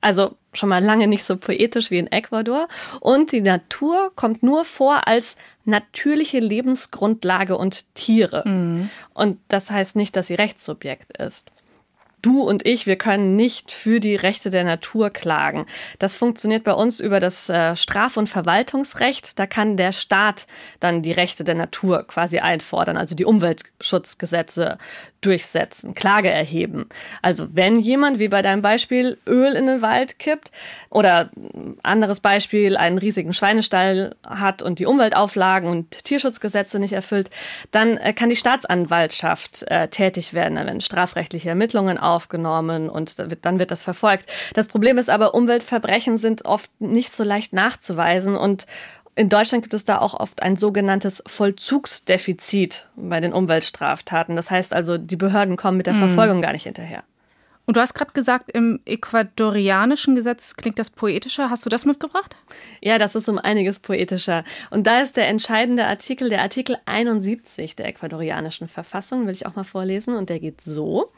[0.00, 2.68] Also schon mal lange nicht so poetisch wie in Ecuador.
[3.00, 8.42] Und die Natur kommt nur vor als natürliche Lebensgrundlage und Tiere.
[8.46, 8.88] Mhm.
[9.12, 11.50] Und das heißt nicht, dass sie Rechtssubjekt ist
[12.22, 15.66] du und ich, wir können nicht für die Rechte der Natur klagen.
[15.98, 19.38] Das funktioniert bei uns über das äh, Straf- und Verwaltungsrecht.
[19.38, 20.46] Da kann der Staat
[20.80, 24.78] dann die Rechte der Natur quasi einfordern, also die Umweltschutzgesetze
[25.20, 26.88] durchsetzen, Klage erheben.
[27.22, 30.52] Also wenn jemand, wie bei deinem Beispiel, Öl in den Wald kippt
[30.90, 31.30] oder
[31.82, 37.30] anderes Beispiel, einen riesigen Schweinestall hat und die Umweltauflagen und Tierschutzgesetze nicht erfüllt,
[37.72, 40.54] dann äh, kann die Staatsanwaltschaft äh, tätig werden.
[40.54, 44.28] Dann werden strafrechtliche Ermittlungen aufgenommen und dann wird das verfolgt.
[44.54, 48.66] Das Problem ist aber, Umweltverbrechen sind oft nicht so leicht nachzuweisen und
[49.14, 54.36] in Deutschland gibt es da auch oft ein sogenanntes Vollzugsdefizit bei den Umweltstraftaten.
[54.36, 55.98] Das heißt also, die Behörden kommen mit der mhm.
[55.98, 57.02] Verfolgung gar nicht hinterher.
[57.68, 61.50] Und du hast gerade gesagt, im ecuadorianischen Gesetz klingt das poetischer.
[61.50, 62.34] Hast du das mitgebracht?
[62.80, 64.42] Ja, das ist um einiges poetischer.
[64.70, 69.54] Und da ist der entscheidende Artikel, der Artikel 71 der ecuadorianischen Verfassung, will ich auch
[69.54, 70.16] mal vorlesen.
[70.16, 71.12] Und der geht so.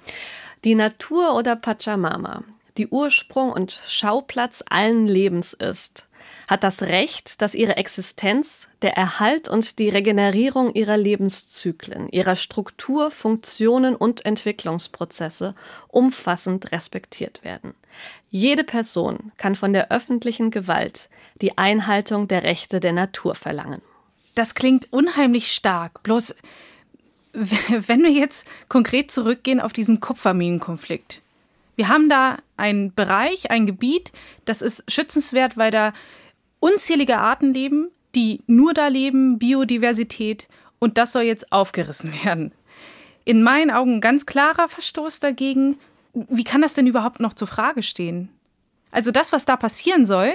[0.65, 2.43] Die Natur oder Pachamama,
[2.79, 6.09] die Ursprung und Schauplatz allen Lebens ist,
[6.51, 13.13] hat das Recht, dass ihre Existenz, der Erhalt und die Regenerierung ihrer Lebenszyklen, ihrer Struktur,
[13.13, 15.55] Funktionen und Entwicklungsprozesse
[15.87, 17.75] umfassend respektiert werden.
[18.31, 21.09] Jede Person kann von der öffentlichen Gewalt
[21.41, 23.81] die Einhaltung der Rechte der Natur verlangen.
[24.35, 26.03] Das klingt unheimlich stark.
[26.03, 26.35] Bloß,
[27.33, 31.23] wenn wir jetzt konkret zurückgehen auf diesen Kupferminenkonflikt.
[31.77, 34.11] Wir haben da einen Bereich, ein Gebiet,
[34.45, 35.93] das ist schützenswert, weil da
[36.61, 42.53] unzählige Arten leben, die nur da leben, Biodiversität, und das soll jetzt aufgerissen werden.
[43.25, 45.79] In meinen Augen ein ganz klarer Verstoß dagegen.
[46.15, 48.31] Wie kann das denn überhaupt noch zur Frage stehen?
[48.91, 50.33] Also das, was da passieren soll,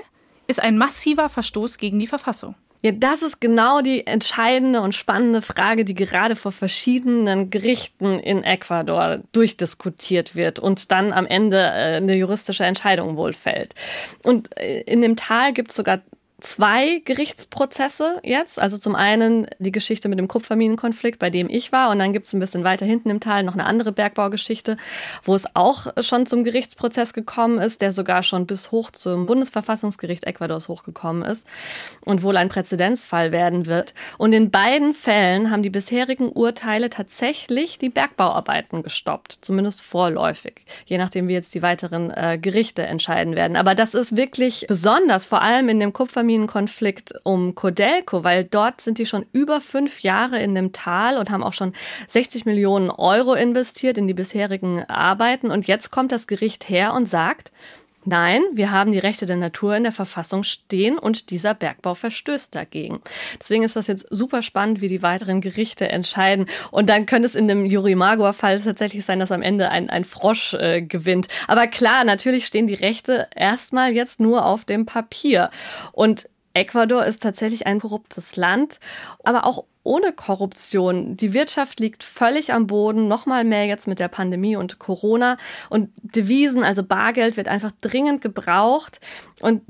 [0.48, 2.56] ist ein massiver Verstoß gegen die Verfassung.
[2.82, 8.44] Ja, das ist genau die entscheidende und spannende Frage, die gerade vor verschiedenen Gerichten in
[8.44, 13.74] Ecuador durchdiskutiert wird und dann am Ende äh, eine juristische Entscheidung wohl fällt.
[14.24, 16.02] Und äh, in dem Tal gibt es sogar
[16.46, 18.60] zwei Gerichtsprozesse jetzt.
[18.60, 21.90] Also zum einen die Geschichte mit dem Kupferminenkonflikt, bei dem ich war.
[21.90, 24.78] Und dann gibt es ein bisschen weiter hinten im Tal noch eine andere Bergbaugeschichte,
[25.24, 30.26] wo es auch schon zum Gerichtsprozess gekommen ist, der sogar schon bis hoch zum Bundesverfassungsgericht
[30.26, 31.48] Ecuadors hochgekommen ist
[32.02, 33.94] und wohl ein Präzedenzfall werden wird.
[34.18, 41.00] Und in beiden Fällen haben die bisherigen Urteile tatsächlich die Bergbauarbeiten gestoppt, zumindest vorläufig, je
[41.00, 43.58] nachdem wie jetzt die weiteren äh, Gerichte entscheiden werden.
[43.58, 48.82] Aber das ist wirklich besonders, vor allem in dem Kupferminenkonflikt Familienkonflikt um Codelco, weil dort
[48.82, 51.74] sind die schon über fünf Jahre in dem Tal und haben auch schon
[52.10, 55.50] 60 Millionen Euro investiert in die bisherigen Arbeiten.
[55.50, 57.52] Und jetzt kommt das Gericht her und sagt,
[58.06, 62.54] Nein, wir haben die Rechte der Natur in der Verfassung stehen und dieser Bergbau verstößt
[62.54, 63.02] dagegen.
[63.40, 66.46] Deswegen ist das jetzt super spannend, wie die weiteren Gerichte entscheiden.
[66.70, 70.04] Und dann könnte es in dem Juri Magor-Fall tatsächlich sein, dass am Ende ein, ein
[70.04, 71.28] Frosch äh, gewinnt.
[71.48, 75.50] Aber klar, natürlich stehen die Rechte erstmal jetzt nur auf dem Papier.
[75.92, 78.80] Und Ecuador ist tatsächlich ein korruptes Land,
[79.24, 81.16] aber auch ohne Korruption.
[81.16, 85.38] Die Wirtschaft liegt völlig am Boden, noch mal mehr jetzt mit der Pandemie und Corona.
[85.70, 89.00] Und Devisen, also Bargeld, wird einfach dringend gebraucht.
[89.42, 89.62] Und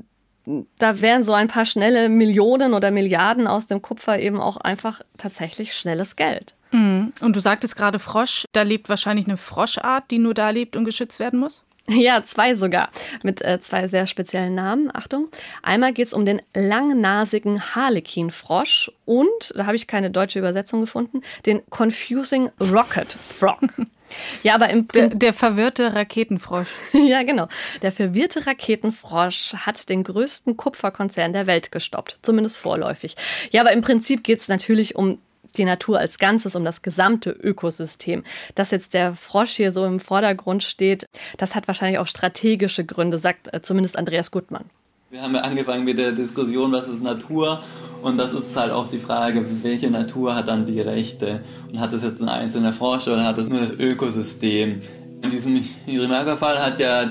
[0.78, 5.02] da wären so ein paar schnelle Millionen oder Milliarden aus dem Kupfer eben auch einfach
[5.18, 6.54] tatsächlich schnelles Geld.
[6.70, 7.12] Mhm.
[7.20, 10.84] Und du sagtest gerade Frosch, da lebt wahrscheinlich eine Froschart, die nur da lebt und
[10.84, 11.65] geschützt werden muss?
[11.96, 12.90] Ja, zwei sogar.
[13.22, 14.90] Mit äh, zwei sehr speziellen Namen.
[14.94, 15.28] Achtung.
[15.62, 21.22] Einmal geht es um den langnasigen Harlequin-Frosch und, da habe ich keine deutsche Übersetzung gefunden,
[21.46, 23.60] den Confusing Rocket Frog.
[24.42, 26.68] Ja, aber im der, der verwirrte Raketenfrosch.
[26.92, 27.48] ja, genau.
[27.82, 33.16] Der verwirrte Raketenfrosch hat den größten Kupferkonzern der Welt gestoppt, zumindest vorläufig.
[33.50, 35.18] Ja, aber im Prinzip geht es natürlich um
[35.58, 38.24] die Natur als Ganzes, um das gesamte Ökosystem.
[38.54, 43.18] Dass jetzt der Frosch hier so im Vordergrund steht, das hat wahrscheinlich auch strategische Gründe,
[43.18, 44.64] sagt äh, zumindest Andreas Gutmann.
[45.08, 47.62] Wir haben ja angefangen mit der Diskussion, was ist Natur?
[48.02, 51.40] Und das ist halt auch die Frage, welche Natur hat dann die Rechte?
[51.70, 54.82] Und hat das jetzt ein einzelner Frosch oder hat das nur das Ökosystem?
[55.22, 57.10] In diesem Jurimaga-Fall hat ja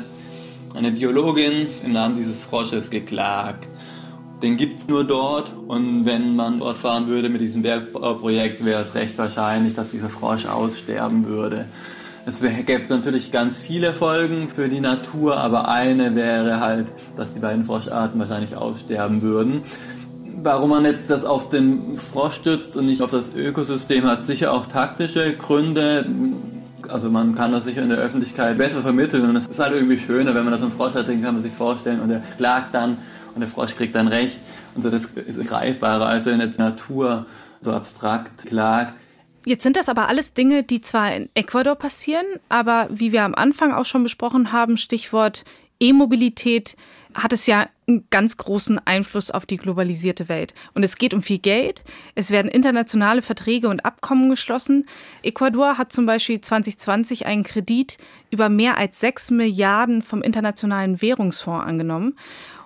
[0.75, 3.67] eine Biologin im Namen dieses Frosches geklagt.
[4.41, 8.81] Den gibt es nur dort und wenn man dort fahren würde mit diesem Bergbauprojekt, wäre
[8.81, 11.65] es recht wahrscheinlich, dass dieser Frosch aussterben würde.
[12.27, 17.39] Es gäbe natürlich ganz viele Folgen für die Natur, aber eine wäre halt, dass die
[17.39, 19.61] beiden Froscharten wahrscheinlich aussterben würden.
[20.41, 24.53] Warum man jetzt das auf den Frosch stützt und nicht auf das Ökosystem, hat sicher
[24.53, 26.07] auch taktische Gründe.
[26.89, 29.97] Also man kann das sicher in der Öffentlichkeit besser vermitteln und es ist halt irgendwie
[29.97, 32.73] schöner, wenn man das im Frosch hat, den kann man sich vorstellen und der klagt
[32.73, 32.97] dann
[33.41, 34.37] der Frosch kriegt dann recht
[34.75, 37.25] und so, das ist greifbarer, als wenn jetzt Natur
[37.61, 38.93] so abstrakt klagt.
[39.45, 43.35] Jetzt sind das aber alles Dinge, die zwar in Ecuador passieren, aber wie wir am
[43.35, 45.45] Anfang auch schon besprochen haben, Stichwort
[45.79, 46.75] E-Mobilität,
[47.13, 50.53] hat es ja einen ganz großen Einfluss auf die globalisierte Welt.
[50.73, 51.83] Und es geht um viel Geld.
[52.13, 54.85] Es werden internationale Verträge und Abkommen geschlossen.
[55.23, 57.97] Ecuador hat zum Beispiel 2020 einen Kredit
[58.31, 62.17] über mehr als 6 Milliarden vom Internationalen Währungsfonds angenommen.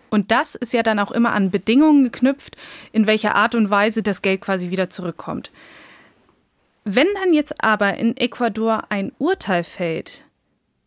[0.10, 2.58] Und das ist ja dann auch immer an Bedingungen geknüpft,
[2.92, 5.52] in welcher Art und Weise das Geld quasi wieder zurückkommt.
[6.84, 10.24] Wenn dann jetzt aber in Ecuador ein Urteil fällt,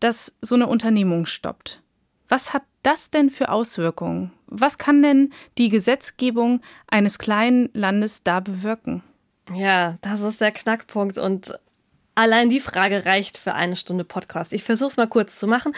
[0.00, 1.80] das so eine Unternehmung stoppt,
[2.28, 4.32] was hat das denn für Auswirkungen?
[4.46, 9.02] Was kann denn die Gesetzgebung eines kleinen Landes da bewirken?
[9.54, 11.58] Ja, das ist der Knackpunkt und
[12.14, 14.52] Allein die Frage reicht für eine Stunde Podcast.
[14.52, 15.72] Ich versuche es mal kurz zu machen.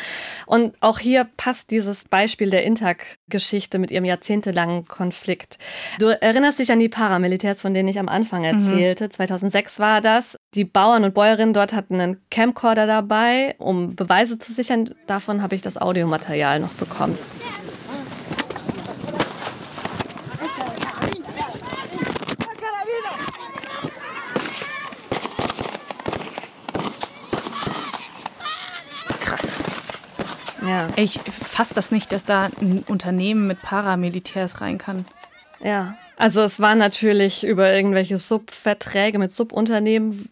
[0.46, 5.58] Und auch hier passt dieses Beispiel der Intag-Geschichte mit ihrem jahrzehntelangen Konflikt.
[5.98, 8.66] Du erinnerst dich an die Paramilitärs, von denen ich am Anfang mhm.
[8.66, 9.04] erzählte.
[9.04, 9.10] Mhm.
[9.12, 10.36] 2006 war das.
[10.54, 14.94] Die Bauern und Bäuerinnen dort hatten einen Camcorder dabei, um Beweise zu sichern.
[15.06, 17.16] Davon habe ich das Audiomaterial noch bekommen.
[17.40, 17.73] Ja.
[30.96, 35.04] Ich fasse das nicht, dass da ein Unternehmen mit Paramilitärs rein kann.
[35.62, 40.28] Ja, also es war natürlich über irgendwelche Subverträge mit Subunternehmen,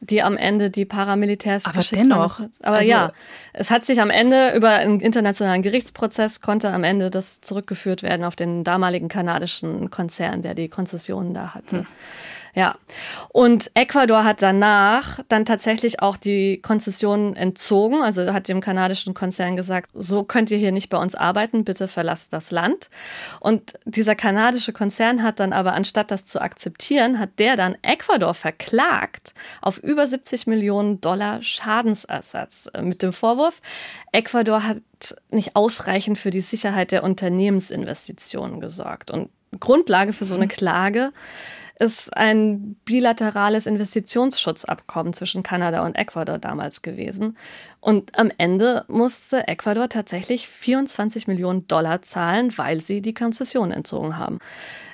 [0.00, 2.40] die am Ende die Paramilitärs Aber dennoch.
[2.40, 2.52] Haben.
[2.62, 3.12] Aber also, ja,
[3.52, 8.24] es hat sich am Ende über einen internationalen Gerichtsprozess konnte am Ende das zurückgeführt werden
[8.24, 11.78] auf den damaligen kanadischen Konzern, der die Konzessionen da hatte.
[11.78, 11.86] Hm.
[12.54, 12.76] Ja.
[13.30, 18.02] Und Ecuador hat danach dann tatsächlich auch die Konzessionen entzogen.
[18.02, 21.88] Also hat dem kanadischen Konzern gesagt, so könnt ihr hier nicht bei uns arbeiten, bitte
[21.88, 22.90] verlasst das Land.
[23.40, 28.34] Und dieser kanadische Konzern hat dann aber, anstatt das zu akzeptieren, hat der dann Ecuador
[28.34, 33.62] verklagt auf über 70 Millionen Dollar Schadensersatz äh, mit dem Vorwurf,
[34.12, 34.82] Ecuador hat
[35.30, 39.10] nicht ausreichend für die Sicherheit der Unternehmensinvestitionen gesorgt.
[39.10, 41.12] Und Grundlage für so eine Klage
[41.78, 47.36] ist ein bilaterales Investitionsschutzabkommen zwischen Kanada und Ecuador damals gewesen.
[47.80, 54.18] Und am Ende musste Ecuador tatsächlich 24 Millionen Dollar zahlen, weil sie die Konzession entzogen
[54.18, 54.38] haben.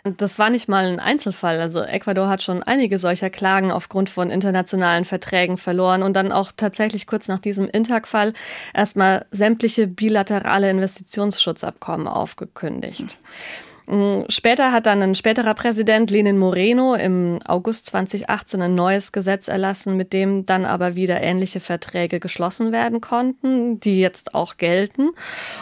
[0.04, 1.60] Das war nicht mal ein Einzelfall.
[1.60, 6.52] Also Ecuador hat schon einige solcher Klagen aufgrund von internationalen Verträgen verloren und dann auch
[6.56, 8.32] tatsächlich kurz nach diesem Intag-Fall
[8.72, 13.18] erstmal sämtliche bilaterale Investitionsschutzabkommen aufgekündigt.
[13.20, 13.67] Mhm.
[13.88, 19.48] Mm, später hat dann ein späterer Präsident Lenin Moreno im August 2018 ein neues Gesetz
[19.48, 25.10] erlassen, mit dem dann aber wieder ähnliche Verträge geschlossen werden konnten, die jetzt auch gelten.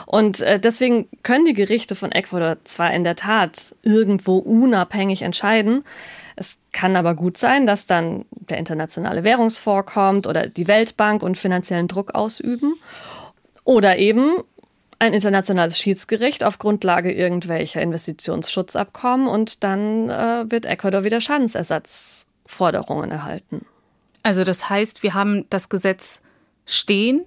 [0.06, 5.84] Und äh, deswegen können die Gerichte von Ecuador zwar in der Tat irgendwo unabhängig entscheiden,
[6.38, 11.38] es kann aber gut sein, dass dann der internationale Währungsfonds kommt oder die Weltbank und
[11.38, 12.74] finanziellen Druck ausüben.
[13.64, 14.44] Oder eben
[14.98, 23.66] ein internationales Schiedsgericht auf Grundlage irgendwelcher Investitionsschutzabkommen und dann äh, wird Ecuador wieder Schadensersatzforderungen erhalten.
[24.22, 26.22] Also das heißt, wir haben das Gesetz
[26.64, 27.24] stehen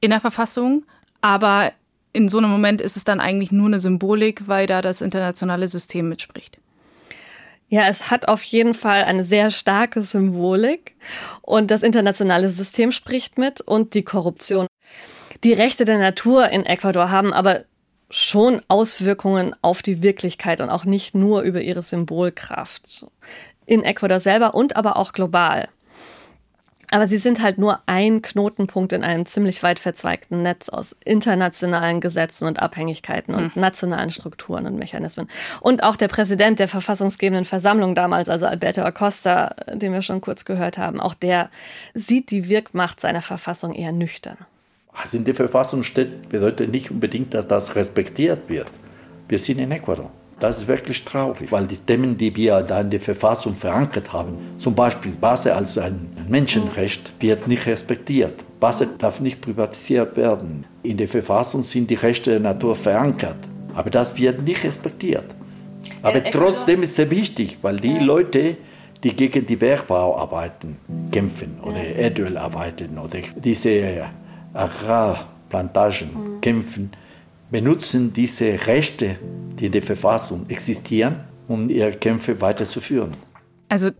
[0.00, 0.84] in der Verfassung,
[1.20, 1.72] aber
[2.12, 5.68] in so einem Moment ist es dann eigentlich nur eine Symbolik, weil da das internationale
[5.68, 6.58] System mitspricht.
[7.68, 10.96] Ja, es hat auf jeden Fall eine sehr starke Symbolik
[11.40, 14.66] und das internationale System spricht mit und die Korruption.
[15.42, 17.64] Die Rechte der Natur in Ecuador haben aber
[18.10, 23.06] schon Auswirkungen auf die Wirklichkeit und auch nicht nur über ihre Symbolkraft.
[23.64, 25.68] In Ecuador selber und aber auch global.
[26.90, 32.00] Aber sie sind halt nur ein Knotenpunkt in einem ziemlich weit verzweigten Netz aus internationalen
[32.00, 33.62] Gesetzen und Abhängigkeiten und hm.
[33.62, 35.28] nationalen Strukturen und Mechanismen.
[35.60, 40.44] Und auch der Präsident der verfassungsgebenden Versammlung damals, also Alberto Acosta, den wir schon kurz
[40.44, 41.48] gehört haben, auch der
[41.94, 44.36] sieht die Wirkmacht seiner Verfassung eher nüchtern.
[44.92, 48.70] Was in der Verfassung steht, bedeutet nicht unbedingt, dass das respektiert wird.
[49.28, 50.10] Wir sind in Ecuador.
[50.40, 54.38] Das ist wirklich traurig, weil die Themen, die wir da in der Verfassung verankert haben,
[54.56, 58.42] zum Beispiel Wasser als ein Menschenrecht, wird nicht respektiert.
[58.58, 60.64] Wasser darf nicht privatisiert werden.
[60.82, 63.36] In der Verfassung sind die Rechte der Natur verankert,
[63.74, 65.26] aber das wird nicht respektiert.
[66.02, 68.56] Aber trotzdem ist es sehr wichtig, weil die Leute,
[69.04, 70.76] die gegen die Bergbauarbeiten
[71.12, 73.70] kämpfen oder Erdölarbeiten oder diese
[74.52, 76.40] Agrarplantagen mhm.
[76.40, 76.90] kämpfen,
[77.50, 79.18] benutzen diese Rechte,
[79.58, 81.16] die in der Verfassung existieren,
[81.48, 83.12] um ihre Kämpfe weiterzuführen.
[83.68, 83.90] Also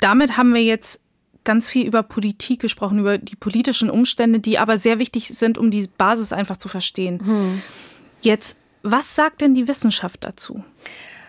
[0.00, 1.00] damit haben wir jetzt
[1.44, 5.70] ganz viel über Politik gesprochen, über die politischen Umstände, die aber sehr wichtig sind, um
[5.70, 7.20] die Basis einfach zu verstehen.
[7.24, 7.62] Hm.
[8.22, 10.62] Jetzt, was sagt denn die Wissenschaft dazu?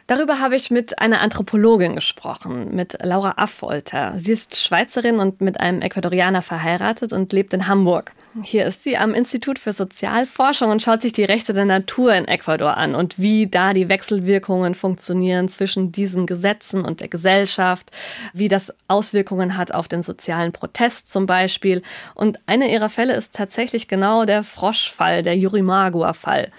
[0.07, 4.15] Darüber habe ich mit einer Anthropologin gesprochen, mit Laura Affolter.
[4.17, 8.13] Sie ist Schweizerin und mit einem Ecuadorianer verheiratet und lebt in Hamburg.
[8.43, 12.25] Hier ist sie am Institut für Sozialforschung und schaut sich die Rechte der Natur in
[12.25, 17.91] Ecuador an und wie da die Wechselwirkungen funktionieren zwischen diesen Gesetzen und der Gesellschaft,
[18.31, 21.81] wie das Auswirkungen hat auf den sozialen Protest zum Beispiel.
[22.15, 26.51] Und einer ihrer Fälle ist tatsächlich genau der Froschfall, der Yurimagua-Fall.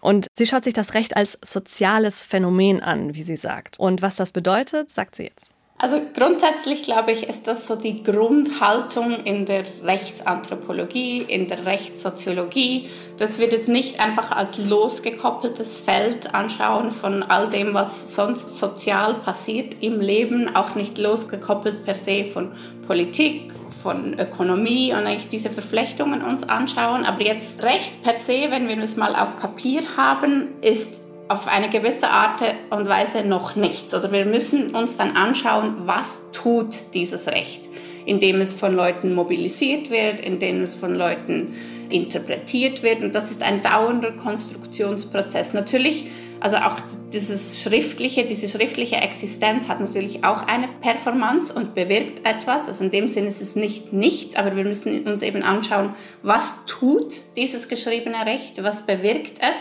[0.00, 3.80] Und sie schaut sich das Recht als soziales Phänomen an, wie sie sagt.
[3.80, 5.50] Und was das bedeutet, sagt sie jetzt.
[5.80, 12.90] Also grundsätzlich glaube ich, ist das so die Grundhaltung in der Rechtsanthropologie, in der Rechtssoziologie,
[13.16, 19.14] dass wir das nicht einfach als losgekoppeltes Feld anschauen von all dem, was sonst sozial
[19.14, 22.50] passiert im Leben, auch nicht losgekoppelt per se von
[22.84, 27.04] Politik, von Ökonomie und eigentlich diese Verflechtungen uns anschauen.
[27.04, 31.68] Aber jetzt Recht per se, wenn wir es mal auf Papier haben, ist auf eine
[31.68, 33.94] gewisse Art und Weise noch nichts.
[33.94, 37.68] Oder wir müssen uns dann anschauen, was tut dieses Recht,
[38.06, 41.54] indem es von Leuten mobilisiert wird, indem es von Leuten
[41.90, 43.02] interpretiert wird.
[43.02, 45.52] Und das ist ein dauernder Konstruktionsprozess.
[45.52, 46.06] Natürlich
[46.40, 46.76] also auch
[47.12, 52.68] dieses schriftliche, diese schriftliche Existenz hat natürlich auch eine Performance und bewirkt etwas.
[52.68, 56.54] Also in dem Sinne ist es nicht nichts, aber wir müssen uns eben anschauen, was
[56.66, 59.56] tut dieses geschriebene Recht, was bewirkt es.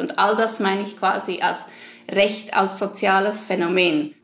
[0.00, 1.66] Und all das meine ich quasi als
[2.10, 4.14] Recht als soziales Phänomen.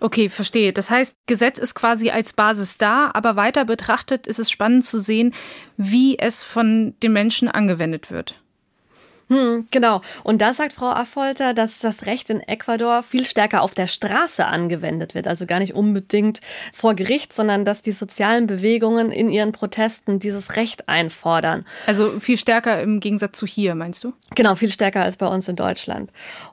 [0.00, 0.72] Okay, verstehe.
[0.72, 4.98] Das heißt, Gesetz ist quasi als Basis da, aber weiter betrachtet ist es spannend zu
[4.98, 5.32] sehen,
[5.78, 8.41] wie es von den Menschen angewendet wird.
[9.32, 10.02] Hm, genau.
[10.24, 14.44] Und da sagt Frau Affolter, dass das Recht in Ecuador viel stärker auf der Straße
[14.44, 15.26] angewendet wird.
[15.26, 20.56] Also gar nicht unbedingt vor Gericht, sondern dass die sozialen Bewegungen in ihren Protesten dieses
[20.56, 21.64] Recht einfordern.
[21.86, 24.12] Also viel stärker im Gegensatz zu hier, meinst du?
[24.34, 26.10] Genau, viel stärker als bei uns in Deutschland.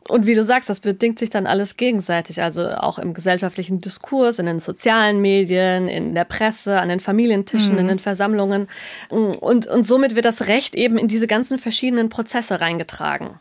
[0.08, 2.42] Und wie du sagst, das bedingt sich dann alles gegenseitig.
[2.42, 7.74] Also auch im gesellschaftlichen Diskurs, in den sozialen Medien, in der Presse, an den Familientischen,
[7.74, 7.80] mhm.
[7.80, 8.68] in den Versammlungen.
[9.10, 13.40] Und, und somit wird das Recht eben in diese ganzen verschiedenen Prozesse rein eingetragen.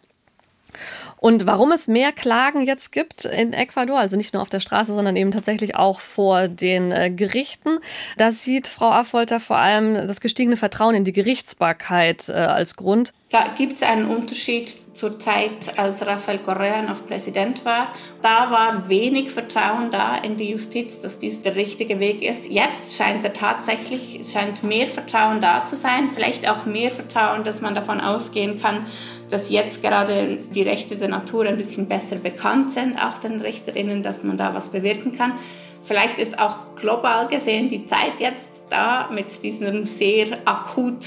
[1.21, 4.95] Und warum es mehr Klagen jetzt gibt in Ecuador, also nicht nur auf der Straße,
[4.95, 7.81] sondern eben tatsächlich auch vor den äh, Gerichten,
[8.17, 13.13] da sieht Frau Affolter vor allem das gestiegene Vertrauen in die Gerichtsbarkeit äh, als Grund.
[13.31, 17.93] Da gibt es einen Unterschied zur Zeit, als Rafael Correa noch Präsident war.
[18.23, 22.47] Da war wenig Vertrauen da in die Justiz, dass dies der richtige Weg ist.
[22.47, 26.09] Jetzt scheint er tatsächlich, scheint mehr Vertrauen da zu sein.
[26.09, 28.87] Vielleicht auch mehr Vertrauen, dass man davon ausgehen kann,
[29.29, 34.03] dass jetzt gerade die Rechte der Natur ein bisschen besser bekannt sind, auch den Richterinnen,
[34.03, 35.35] dass man da was bewirken kann.
[35.83, 41.05] Vielleicht ist auch global gesehen die Zeit jetzt da mit diesem sehr akut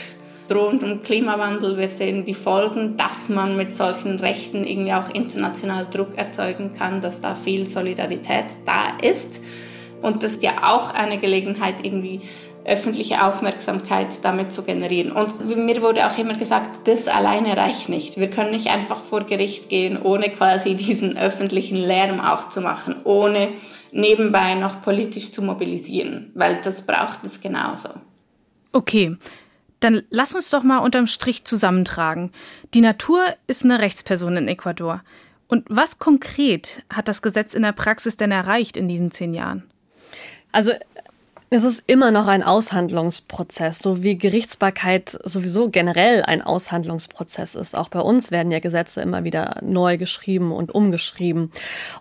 [0.52, 1.78] drohendem Klimawandel.
[1.78, 7.00] Wir sehen die Folgen, dass man mit solchen Rechten irgendwie auch international Druck erzeugen kann,
[7.00, 9.42] dass da viel Solidarität da ist.
[10.02, 12.22] Und das ist ja auch eine Gelegenheit, irgendwie
[12.66, 15.12] öffentliche Aufmerksamkeit damit zu generieren.
[15.12, 18.20] Und mir wurde auch immer gesagt, das alleine reicht nicht.
[18.20, 22.98] Wir können nicht einfach vor Gericht gehen, ohne quasi diesen öffentlichen Lärm auch zu machen,
[23.04, 23.50] ohne
[23.92, 27.90] nebenbei noch politisch zu mobilisieren, weil das braucht es genauso.
[28.74, 29.18] Okay,
[29.82, 32.32] dann lass uns doch mal unterm Strich zusammentragen.
[32.74, 35.04] Die Natur ist eine Rechtsperson in Ecuador.
[35.48, 39.64] Und was konkret hat das Gesetz in der Praxis denn erreicht in diesen zehn Jahren?
[40.54, 40.72] Also
[41.54, 47.76] Es ist immer noch ein Aushandlungsprozess, so wie Gerichtsbarkeit sowieso generell ein Aushandlungsprozess ist.
[47.76, 51.52] Auch bei uns werden ja Gesetze immer wieder neu geschrieben und umgeschrieben.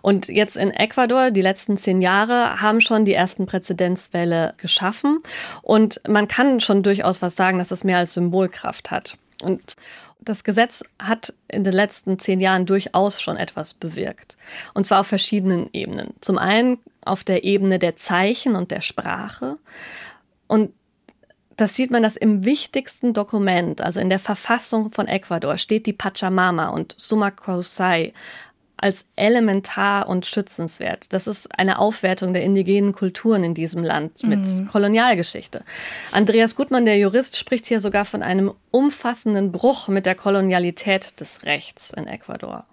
[0.01, 5.21] Und jetzt in Ecuador, die letzten zehn Jahre, haben schon die ersten Präzedenzfälle geschaffen.
[5.61, 9.17] Und man kann schon durchaus was sagen, dass es mehr als Symbolkraft hat.
[9.43, 9.75] Und
[10.21, 14.37] das Gesetz hat in den letzten zehn Jahren durchaus schon etwas bewirkt.
[14.73, 16.13] Und zwar auf verschiedenen Ebenen.
[16.21, 19.57] Zum einen auf der Ebene der Zeichen und der Sprache.
[20.47, 20.71] Und
[21.57, 25.93] das sieht man, dass im wichtigsten Dokument, also in der Verfassung von Ecuador, steht die
[25.93, 28.13] Pachamama und Summa Causai
[28.81, 31.13] als elementar und schützenswert.
[31.13, 34.67] Das ist eine Aufwertung der indigenen Kulturen in diesem Land mit mhm.
[34.69, 35.63] Kolonialgeschichte.
[36.11, 41.45] Andreas Gutmann, der Jurist, spricht hier sogar von einem umfassenden Bruch mit der Kolonialität des
[41.45, 42.65] Rechts in Ecuador.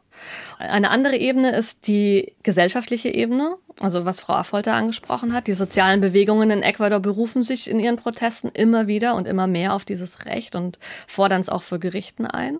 [0.58, 5.46] Eine andere Ebene ist die gesellschaftliche Ebene, also was Frau Affolter angesprochen hat.
[5.46, 9.74] Die sozialen Bewegungen in Ecuador berufen sich in ihren Protesten immer wieder und immer mehr
[9.74, 12.58] auf dieses Recht und fordern es auch vor Gerichten ein.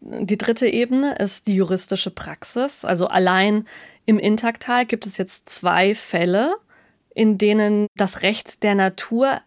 [0.00, 2.84] Die dritte Ebene ist die juristische Praxis.
[2.84, 3.66] Also allein
[4.04, 6.54] im Intaktal gibt es jetzt zwei Fälle,
[7.14, 9.40] in denen das Recht der Natur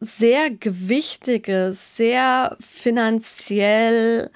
[0.00, 4.30] sehr gewichtige, sehr finanziell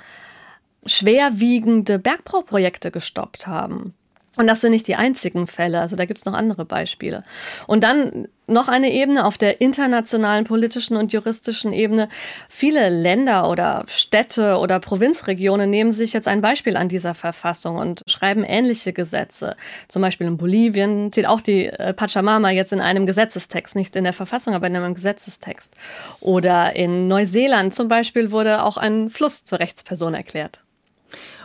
[0.86, 3.94] schwerwiegende Bergbauprojekte gestoppt haben.
[4.36, 7.24] Und das sind nicht die einzigen Fälle, also da gibt es noch andere Beispiele.
[7.66, 12.08] Und dann noch eine Ebene auf der internationalen politischen und juristischen Ebene.
[12.48, 18.02] Viele Länder oder Städte oder Provinzregionen nehmen sich jetzt ein Beispiel an dieser Verfassung und
[18.06, 19.56] schreiben ähnliche Gesetze.
[19.88, 24.04] Zum Beispiel in Bolivien steht auch die äh, Pachamama jetzt in einem Gesetzestext, nicht in
[24.04, 25.74] der Verfassung, aber in einem Gesetzestext.
[26.20, 30.60] Oder in Neuseeland zum Beispiel wurde auch ein Fluss zur Rechtsperson erklärt.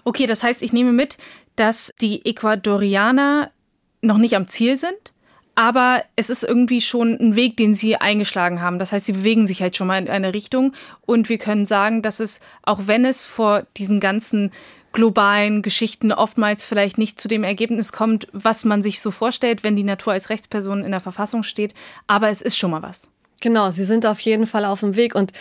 [0.04, 1.18] Okay, das heißt, ich nehme mit,
[1.56, 3.52] dass die Ecuadorianer
[4.02, 5.14] noch nicht am Ziel sind,
[5.56, 8.80] aber es ist irgendwie schon ein Weg, den sie eingeschlagen haben.
[8.80, 12.02] Das heißt, sie bewegen sich halt schon mal in eine Richtung und wir können sagen,
[12.02, 14.52] dass es, auch wenn es vor diesen ganzen
[14.93, 19.76] globalen Geschichten oftmals vielleicht nicht zu dem Ergebnis kommt, was man sich so vorstellt, wenn
[19.76, 21.74] die Natur als Rechtsperson in der Verfassung steht,
[22.08, 23.10] aber es ist schon mal was.
[23.41, 25.32] Genau, sie sind auf jeden Fall auf dem Weg und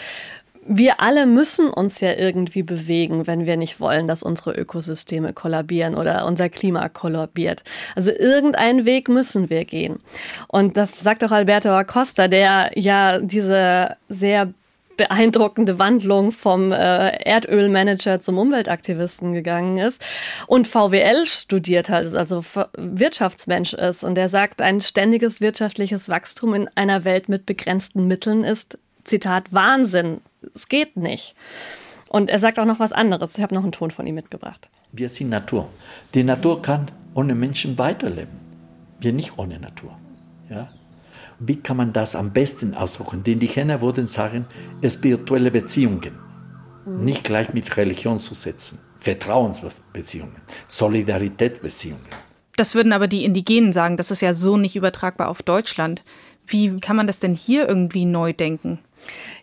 [0.73, 5.97] wir alle müssen uns ja irgendwie bewegen, wenn wir nicht wollen, dass unsere Ökosysteme kollabieren
[5.97, 7.65] oder unser Klima kollabiert.
[7.97, 9.99] Also irgendeinen Weg müssen wir gehen.
[10.47, 14.55] Und das sagt auch Alberto Acosta, der ja diese sehr
[14.97, 20.01] beeindruckende Wandlung vom äh, Erdölmanager zum Umweltaktivisten gegangen ist
[20.47, 22.45] und VWL studiert hat, also
[22.77, 24.05] Wirtschaftsmensch ist.
[24.05, 29.53] Und der sagt, ein ständiges wirtschaftliches Wachstum in einer Welt mit begrenzten Mitteln ist Zitat,
[29.53, 30.21] Wahnsinn.
[30.55, 31.35] Es geht nicht.
[32.09, 33.37] Und er sagt auch noch was anderes.
[33.37, 34.69] Ich habe noch einen Ton von ihm mitgebracht.
[34.93, 35.69] Wir sind Natur.
[36.15, 38.39] Die Natur kann ohne Menschen weiterleben.
[38.99, 39.97] Wir nicht ohne Natur.
[40.49, 40.69] Ja?
[41.39, 43.23] Wie kann man das am besten ausdrücken?
[43.23, 44.47] Die Indigenen würden sagen,
[44.87, 46.19] spirituelle Beziehungen.
[46.85, 47.05] Mhm.
[47.05, 48.79] Nicht gleich mit Religion zu setzen.
[49.01, 50.37] Vertrauensbeziehungen,
[50.69, 52.05] Solidaritätsbeziehungen.
[52.57, 53.97] Das würden aber die Indigenen sagen.
[53.97, 56.03] Das ist ja so nicht übertragbar auf Deutschland.
[56.47, 58.81] Wie kann man das denn hier irgendwie neu denken?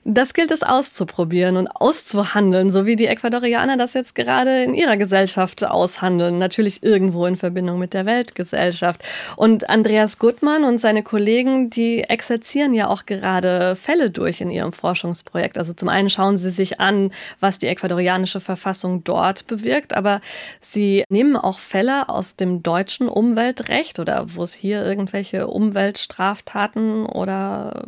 [0.10, 4.96] Das gilt es auszuprobieren und auszuhandeln, so wie die Ecuadorianer das jetzt gerade in ihrer
[4.96, 6.38] Gesellschaft aushandeln.
[6.38, 9.04] Natürlich irgendwo in Verbindung mit der Weltgesellschaft.
[9.36, 14.72] Und Andreas Gutmann und seine Kollegen, die exerzieren ja auch gerade Fälle durch in ihrem
[14.72, 15.58] Forschungsprojekt.
[15.58, 20.22] Also zum einen schauen sie sich an, was die ecuadorianische Verfassung dort bewirkt, aber
[20.62, 27.88] sie nehmen auch Fälle aus dem deutschen Umweltrecht oder wo es hier irgendwelche Umweltstraftaten oder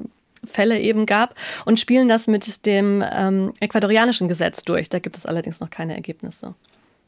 [0.49, 1.35] Fälle eben gab
[1.65, 4.89] und spielen das mit dem ähm, ecuadorianischen Gesetz durch.
[4.89, 6.55] Da gibt es allerdings noch keine Ergebnisse.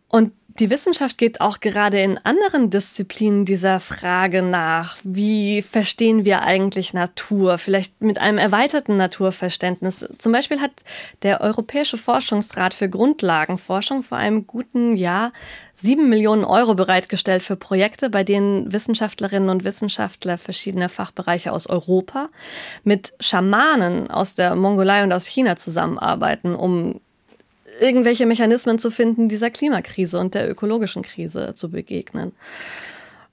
[0.08, 6.44] Und die Wissenschaft geht auch gerade in anderen Disziplinen dieser Frage nach, wie verstehen wir
[6.44, 10.06] eigentlich Natur, vielleicht mit einem erweiterten Naturverständnis.
[10.20, 10.84] Zum Beispiel hat
[11.24, 15.34] der Europäische Forschungsrat für Grundlagenforschung vor einem guten Jahr
[15.74, 22.30] sieben Millionen Euro bereitgestellt für Projekte, bei denen Wissenschaftlerinnen und Wissenschaftler verschiedener Fachbereiche aus Europa
[22.84, 27.02] mit Schamanen aus der Mongolei und aus China zusammenarbeiten, um
[27.80, 32.34] irgendwelche Mechanismen zu finden, dieser Klimakrise und der ökologischen Krise zu begegnen.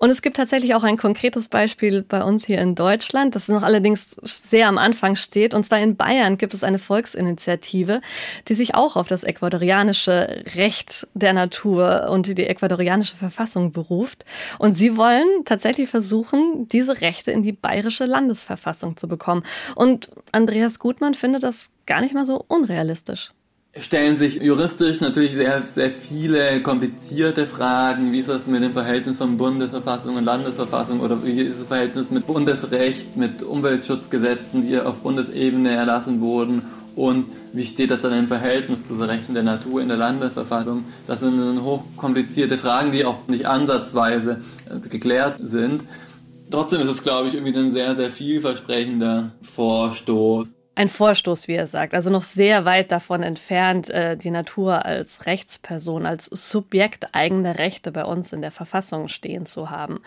[0.00, 3.64] Und es gibt tatsächlich auch ein konkretes Beispiel bei uns hier in Deutschland, das noch
[3.64, 5.54] allerdings sehr am Anfang steht.
[5.54, 8.00] Und zwar in Bayern gibt es eine Volksinitiative,
[8.46, 14.24] die sich auch auf das ecuadorianische Recht der Natur und die ecuadorianische Verfassung beruft.
[14.60, 19.42] Und sie wollen tatsächlich versuchen, diese Rechte in die bayerische Landesverfassung zu bekommen.
[19.74, 23.32] Und Andreas Gutmann findet das gar nicht mal so unrealistisch.
[23.80, 28.12] Stellen sich juristisch natürlich sehr, sehr viele komplizierte Fragen.
[28.12, 32.10] Wie ist das mit dem Verhältnis von Bundesverfassung und Landesverfassung oder wie ist das Verhältnis
[32.10, 36.62] mit Bundesrecht, mit Umweltschutzgesetzen, die auf Bundesebene erlassen wurden
[36.98, 40.84] und wie steht das dann im Verhältnis zu den Rechten der Natur in der Landesverfassung?
[41.06, 45.84] Das sind hochkomplizierte Fragen, die auch nicht ansatzweise äh, geklärt sind.
[46.50, 50.48] Trotzdem ist es, glaube ich, irgendwie ein sehr, sehr vielversprechender Vorstoß
[50.78, 55.26] ein Vorstoß, wie er sagt, also noch sehr weit davon entfernt, äh, die Natur als
[55.26, 60.00] Rechtsperson, als Subjekt eigener Rechte bei uns in der Verfassung stehen zu haben.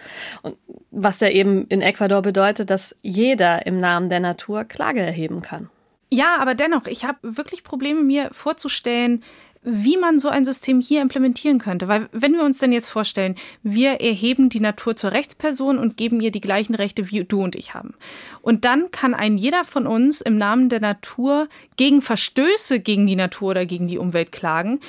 [0.44, 0.56] Und
[0.90, 5.70] was ja eben in Ecuador bedeutet, dass jeder im Namen der Natur Klage erheben kann.
[6.10, 9.24] Ja, aber dennoch, ich habe wirklich Probleme, mir vorzustellen,
[9.64, 11.88] wie man so ein System hier implementieren könnte.
[11.88, 16.20] Weil wenn wir uns denn jetzt vorstellen, wir erheben die Natur zur Rechtsperson und geben
[16.20, 17.94] ihr die gleichen Rechte, wie du und ich haben.
[18.42, 21.48] Und dann kann ein jeder von uns im Namen der Natur
[21.78, 24.80] gegen Verstöße gegen die Natur oder gegen die Umwelt klagen.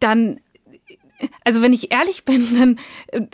[0.00, 0.40] Dann,
[1.44, 3.26] also wenn ich ehrlich bin, dann äh,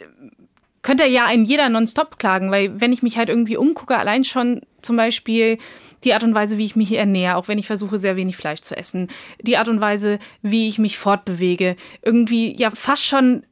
[0.82, 4.61] könnte ja ein jeder nonstop klagen, weil wenn ich mich halt irgendwie umgucke, allein schon
[4.82, 5.57] zum Beispiel
[6.05, 8.61] die Art und Weise, wie ich mich ernähre, auch wenn ich versuche, sehr wenig Fleisch
[8.61, 9.09] zu essen,
[9.40, 13.44] die Art und Weise, wie ich mich fortbewege, irgendwie ja fast schon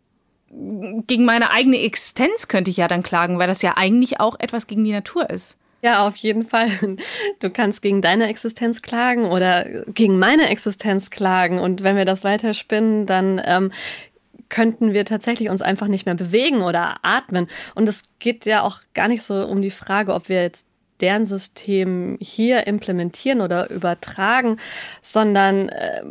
[1.06, 4.66] gegen meine eigene Existenz könnte ich ja dann klagen, weil das ja eigentlich auch etwas
[4.66, 5.56] gegen die Natur ist.
[5.82, 6.68] Ja, auf jeden Fall.
[7.40, 11.58] Du kannst gegen deine Existenz klagen oder gegen meine Existenz klagen.
[11.58, 13.72] Und wenn wir das weiterspinnen, dann ähm,
[14.48, 17.48] könnten wir tatsächlich uns einfach nicht mehr bewegen oder atmen.
[17.74, 20.68] Und es geht ja auch gar nicht so um die Frage, ob wir jetzt
[21.00, 24.58] deren System hier implementieren oder übertragen,
[25.00, 26.02] sondern äh,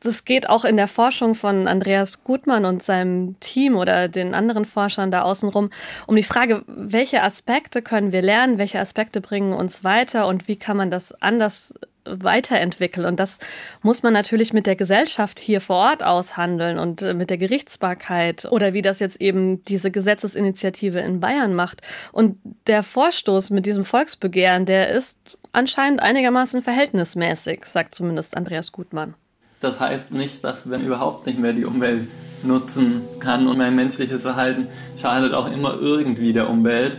[0.00, 4.64] das geht auch in der Forschung von Andreas Gutmann und seinem Team oder den anderen
[4.64, 5.70] Forschern da außenrum
[6.06, 10.56] um die Frage, welche Aspekte können wir lernen, welche Aspekte bringen uns weiter und wie
[10.56, 11.74] kann man das anders
[12.20, 13.06] weiterentwickeln.
[13.06, 13.38] Und das
[13.82, 18.46] muss man natürlich mit der Gesellschaft hier vor Ort aushandeln und äh, mit der Gerichtsbarkeit
[18.50, 21.82] oder wie das jetzt eben diese Gesetzesinitiative in Bayern macht.
[22.12, 29.14] Und der Vorstoß mit diesem Volksbegehren, der ist anscheinend einigermaßen verhältnismäßig, sagt zumindest Andreas Gutmann.
[29.60, 32.08] Das heißt nicht, dass man überhaupt nicht mehr die Umwelt
[32.42, 36.96] nutzen kann und mein menschliches Verhalten schadet auch immer irgendwie der Umwelt.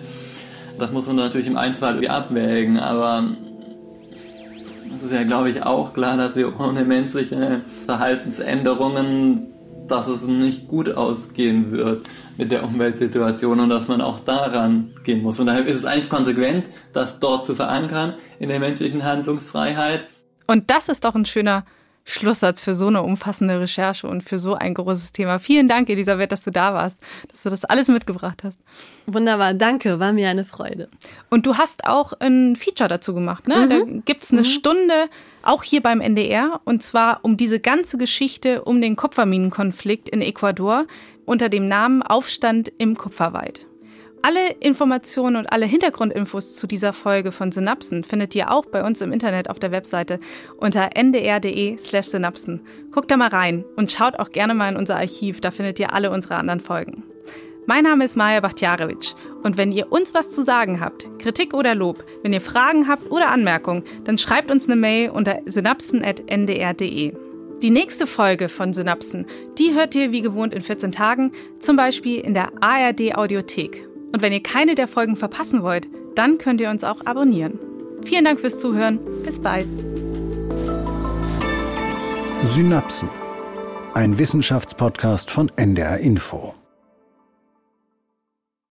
[0.78, 3.24] Das muss man natürlich im Einzelfall abwägen, aber
[4.96, 9.48] es ist ja, glaube ich, auch klar, dass wir ohne menschliche Verhaltensänderungen,
[9.88, 15.22] dass es nicht gut ausgehen wird mit der Umweltsituation und dass man auch daran gehen
[15.22, 15.39] muss.
[15.39, 20.06] Und daher ist es eigentlich konsequent, das dort zu verankern in der menschlichen Handlungsfreiheit.
[20.48, 21.66] Und das ist doch ein schöner
[22.04, 25.39] Schlusssatz für so eine umfassende Recherche und für so ein großes Thema.
[25.39, 26.99] Vielen Dank, Elisabeth, dass du da warst,
[27.30, 28.60] dass du das alles mitgebracht hast.
[29.06, 30.89] Wunderbar, danke, war mir eine Freude.
[31.30, 33.66] Und du hast auch ein Feature dazu gemacht, ne?
[33.66, 33.70] Mhm.
[33.70, 34.45] Da gibt es eine mhm.
[34.45, 35.10] Stunde,
[35.43, 40.86] auch hier beim NDR, und zwar um diese ganze Geschichte um den Kupferminenkonflikt in Ecuador
[41.26, 43.68] unter dem Namen Aufstand im Kupferwald.
[44.24, 49.01] Alle Informationen und alle Hintergrundinfos zu dieser Folge von Synapsen findet ihr auch bei uns
[49.01, 50.19] im Internet auf der Webseite
[50.57, 52.61] unter ndr.de/slash synapsen.
[52.91, 55.93] Guckt da mal rein und schaut auch gerne mal in unser Archiv, da findet ihr
[55.93, 57.03] alle unsere anderen Folgen.
[57.65, 61.74] Mein Name ist Maja Bachtjarewitsch und wenn ihr uns was zu sagen habt, Kritik oder
[61.74, 67.13] Lob, wenn ihr Fragen habt oder Anmerkungen, dann schreibt uns eine Mail unter synapsen.ndr.de.
[67.61, 69.26] Die nächste Folge von Synapsen,
[69.57, 73.88] die hört ihr wie gewohnt in 14 Tagen, zum Beispiel in der ARD Audiothek.
[74.12, 77.59] Und wenn ihr keine der Folgen verpassen wollt, dann könnt ihr uns auch abonnieren.
[78.05, 78.99] Vielen Dank fürs Zuhören.
[79.24, 79.68] Bis bald.
[82.43, 83.09] Synapsen.
[83.93, 86.55] Ein Wissenschaftspodcast von NDR Info.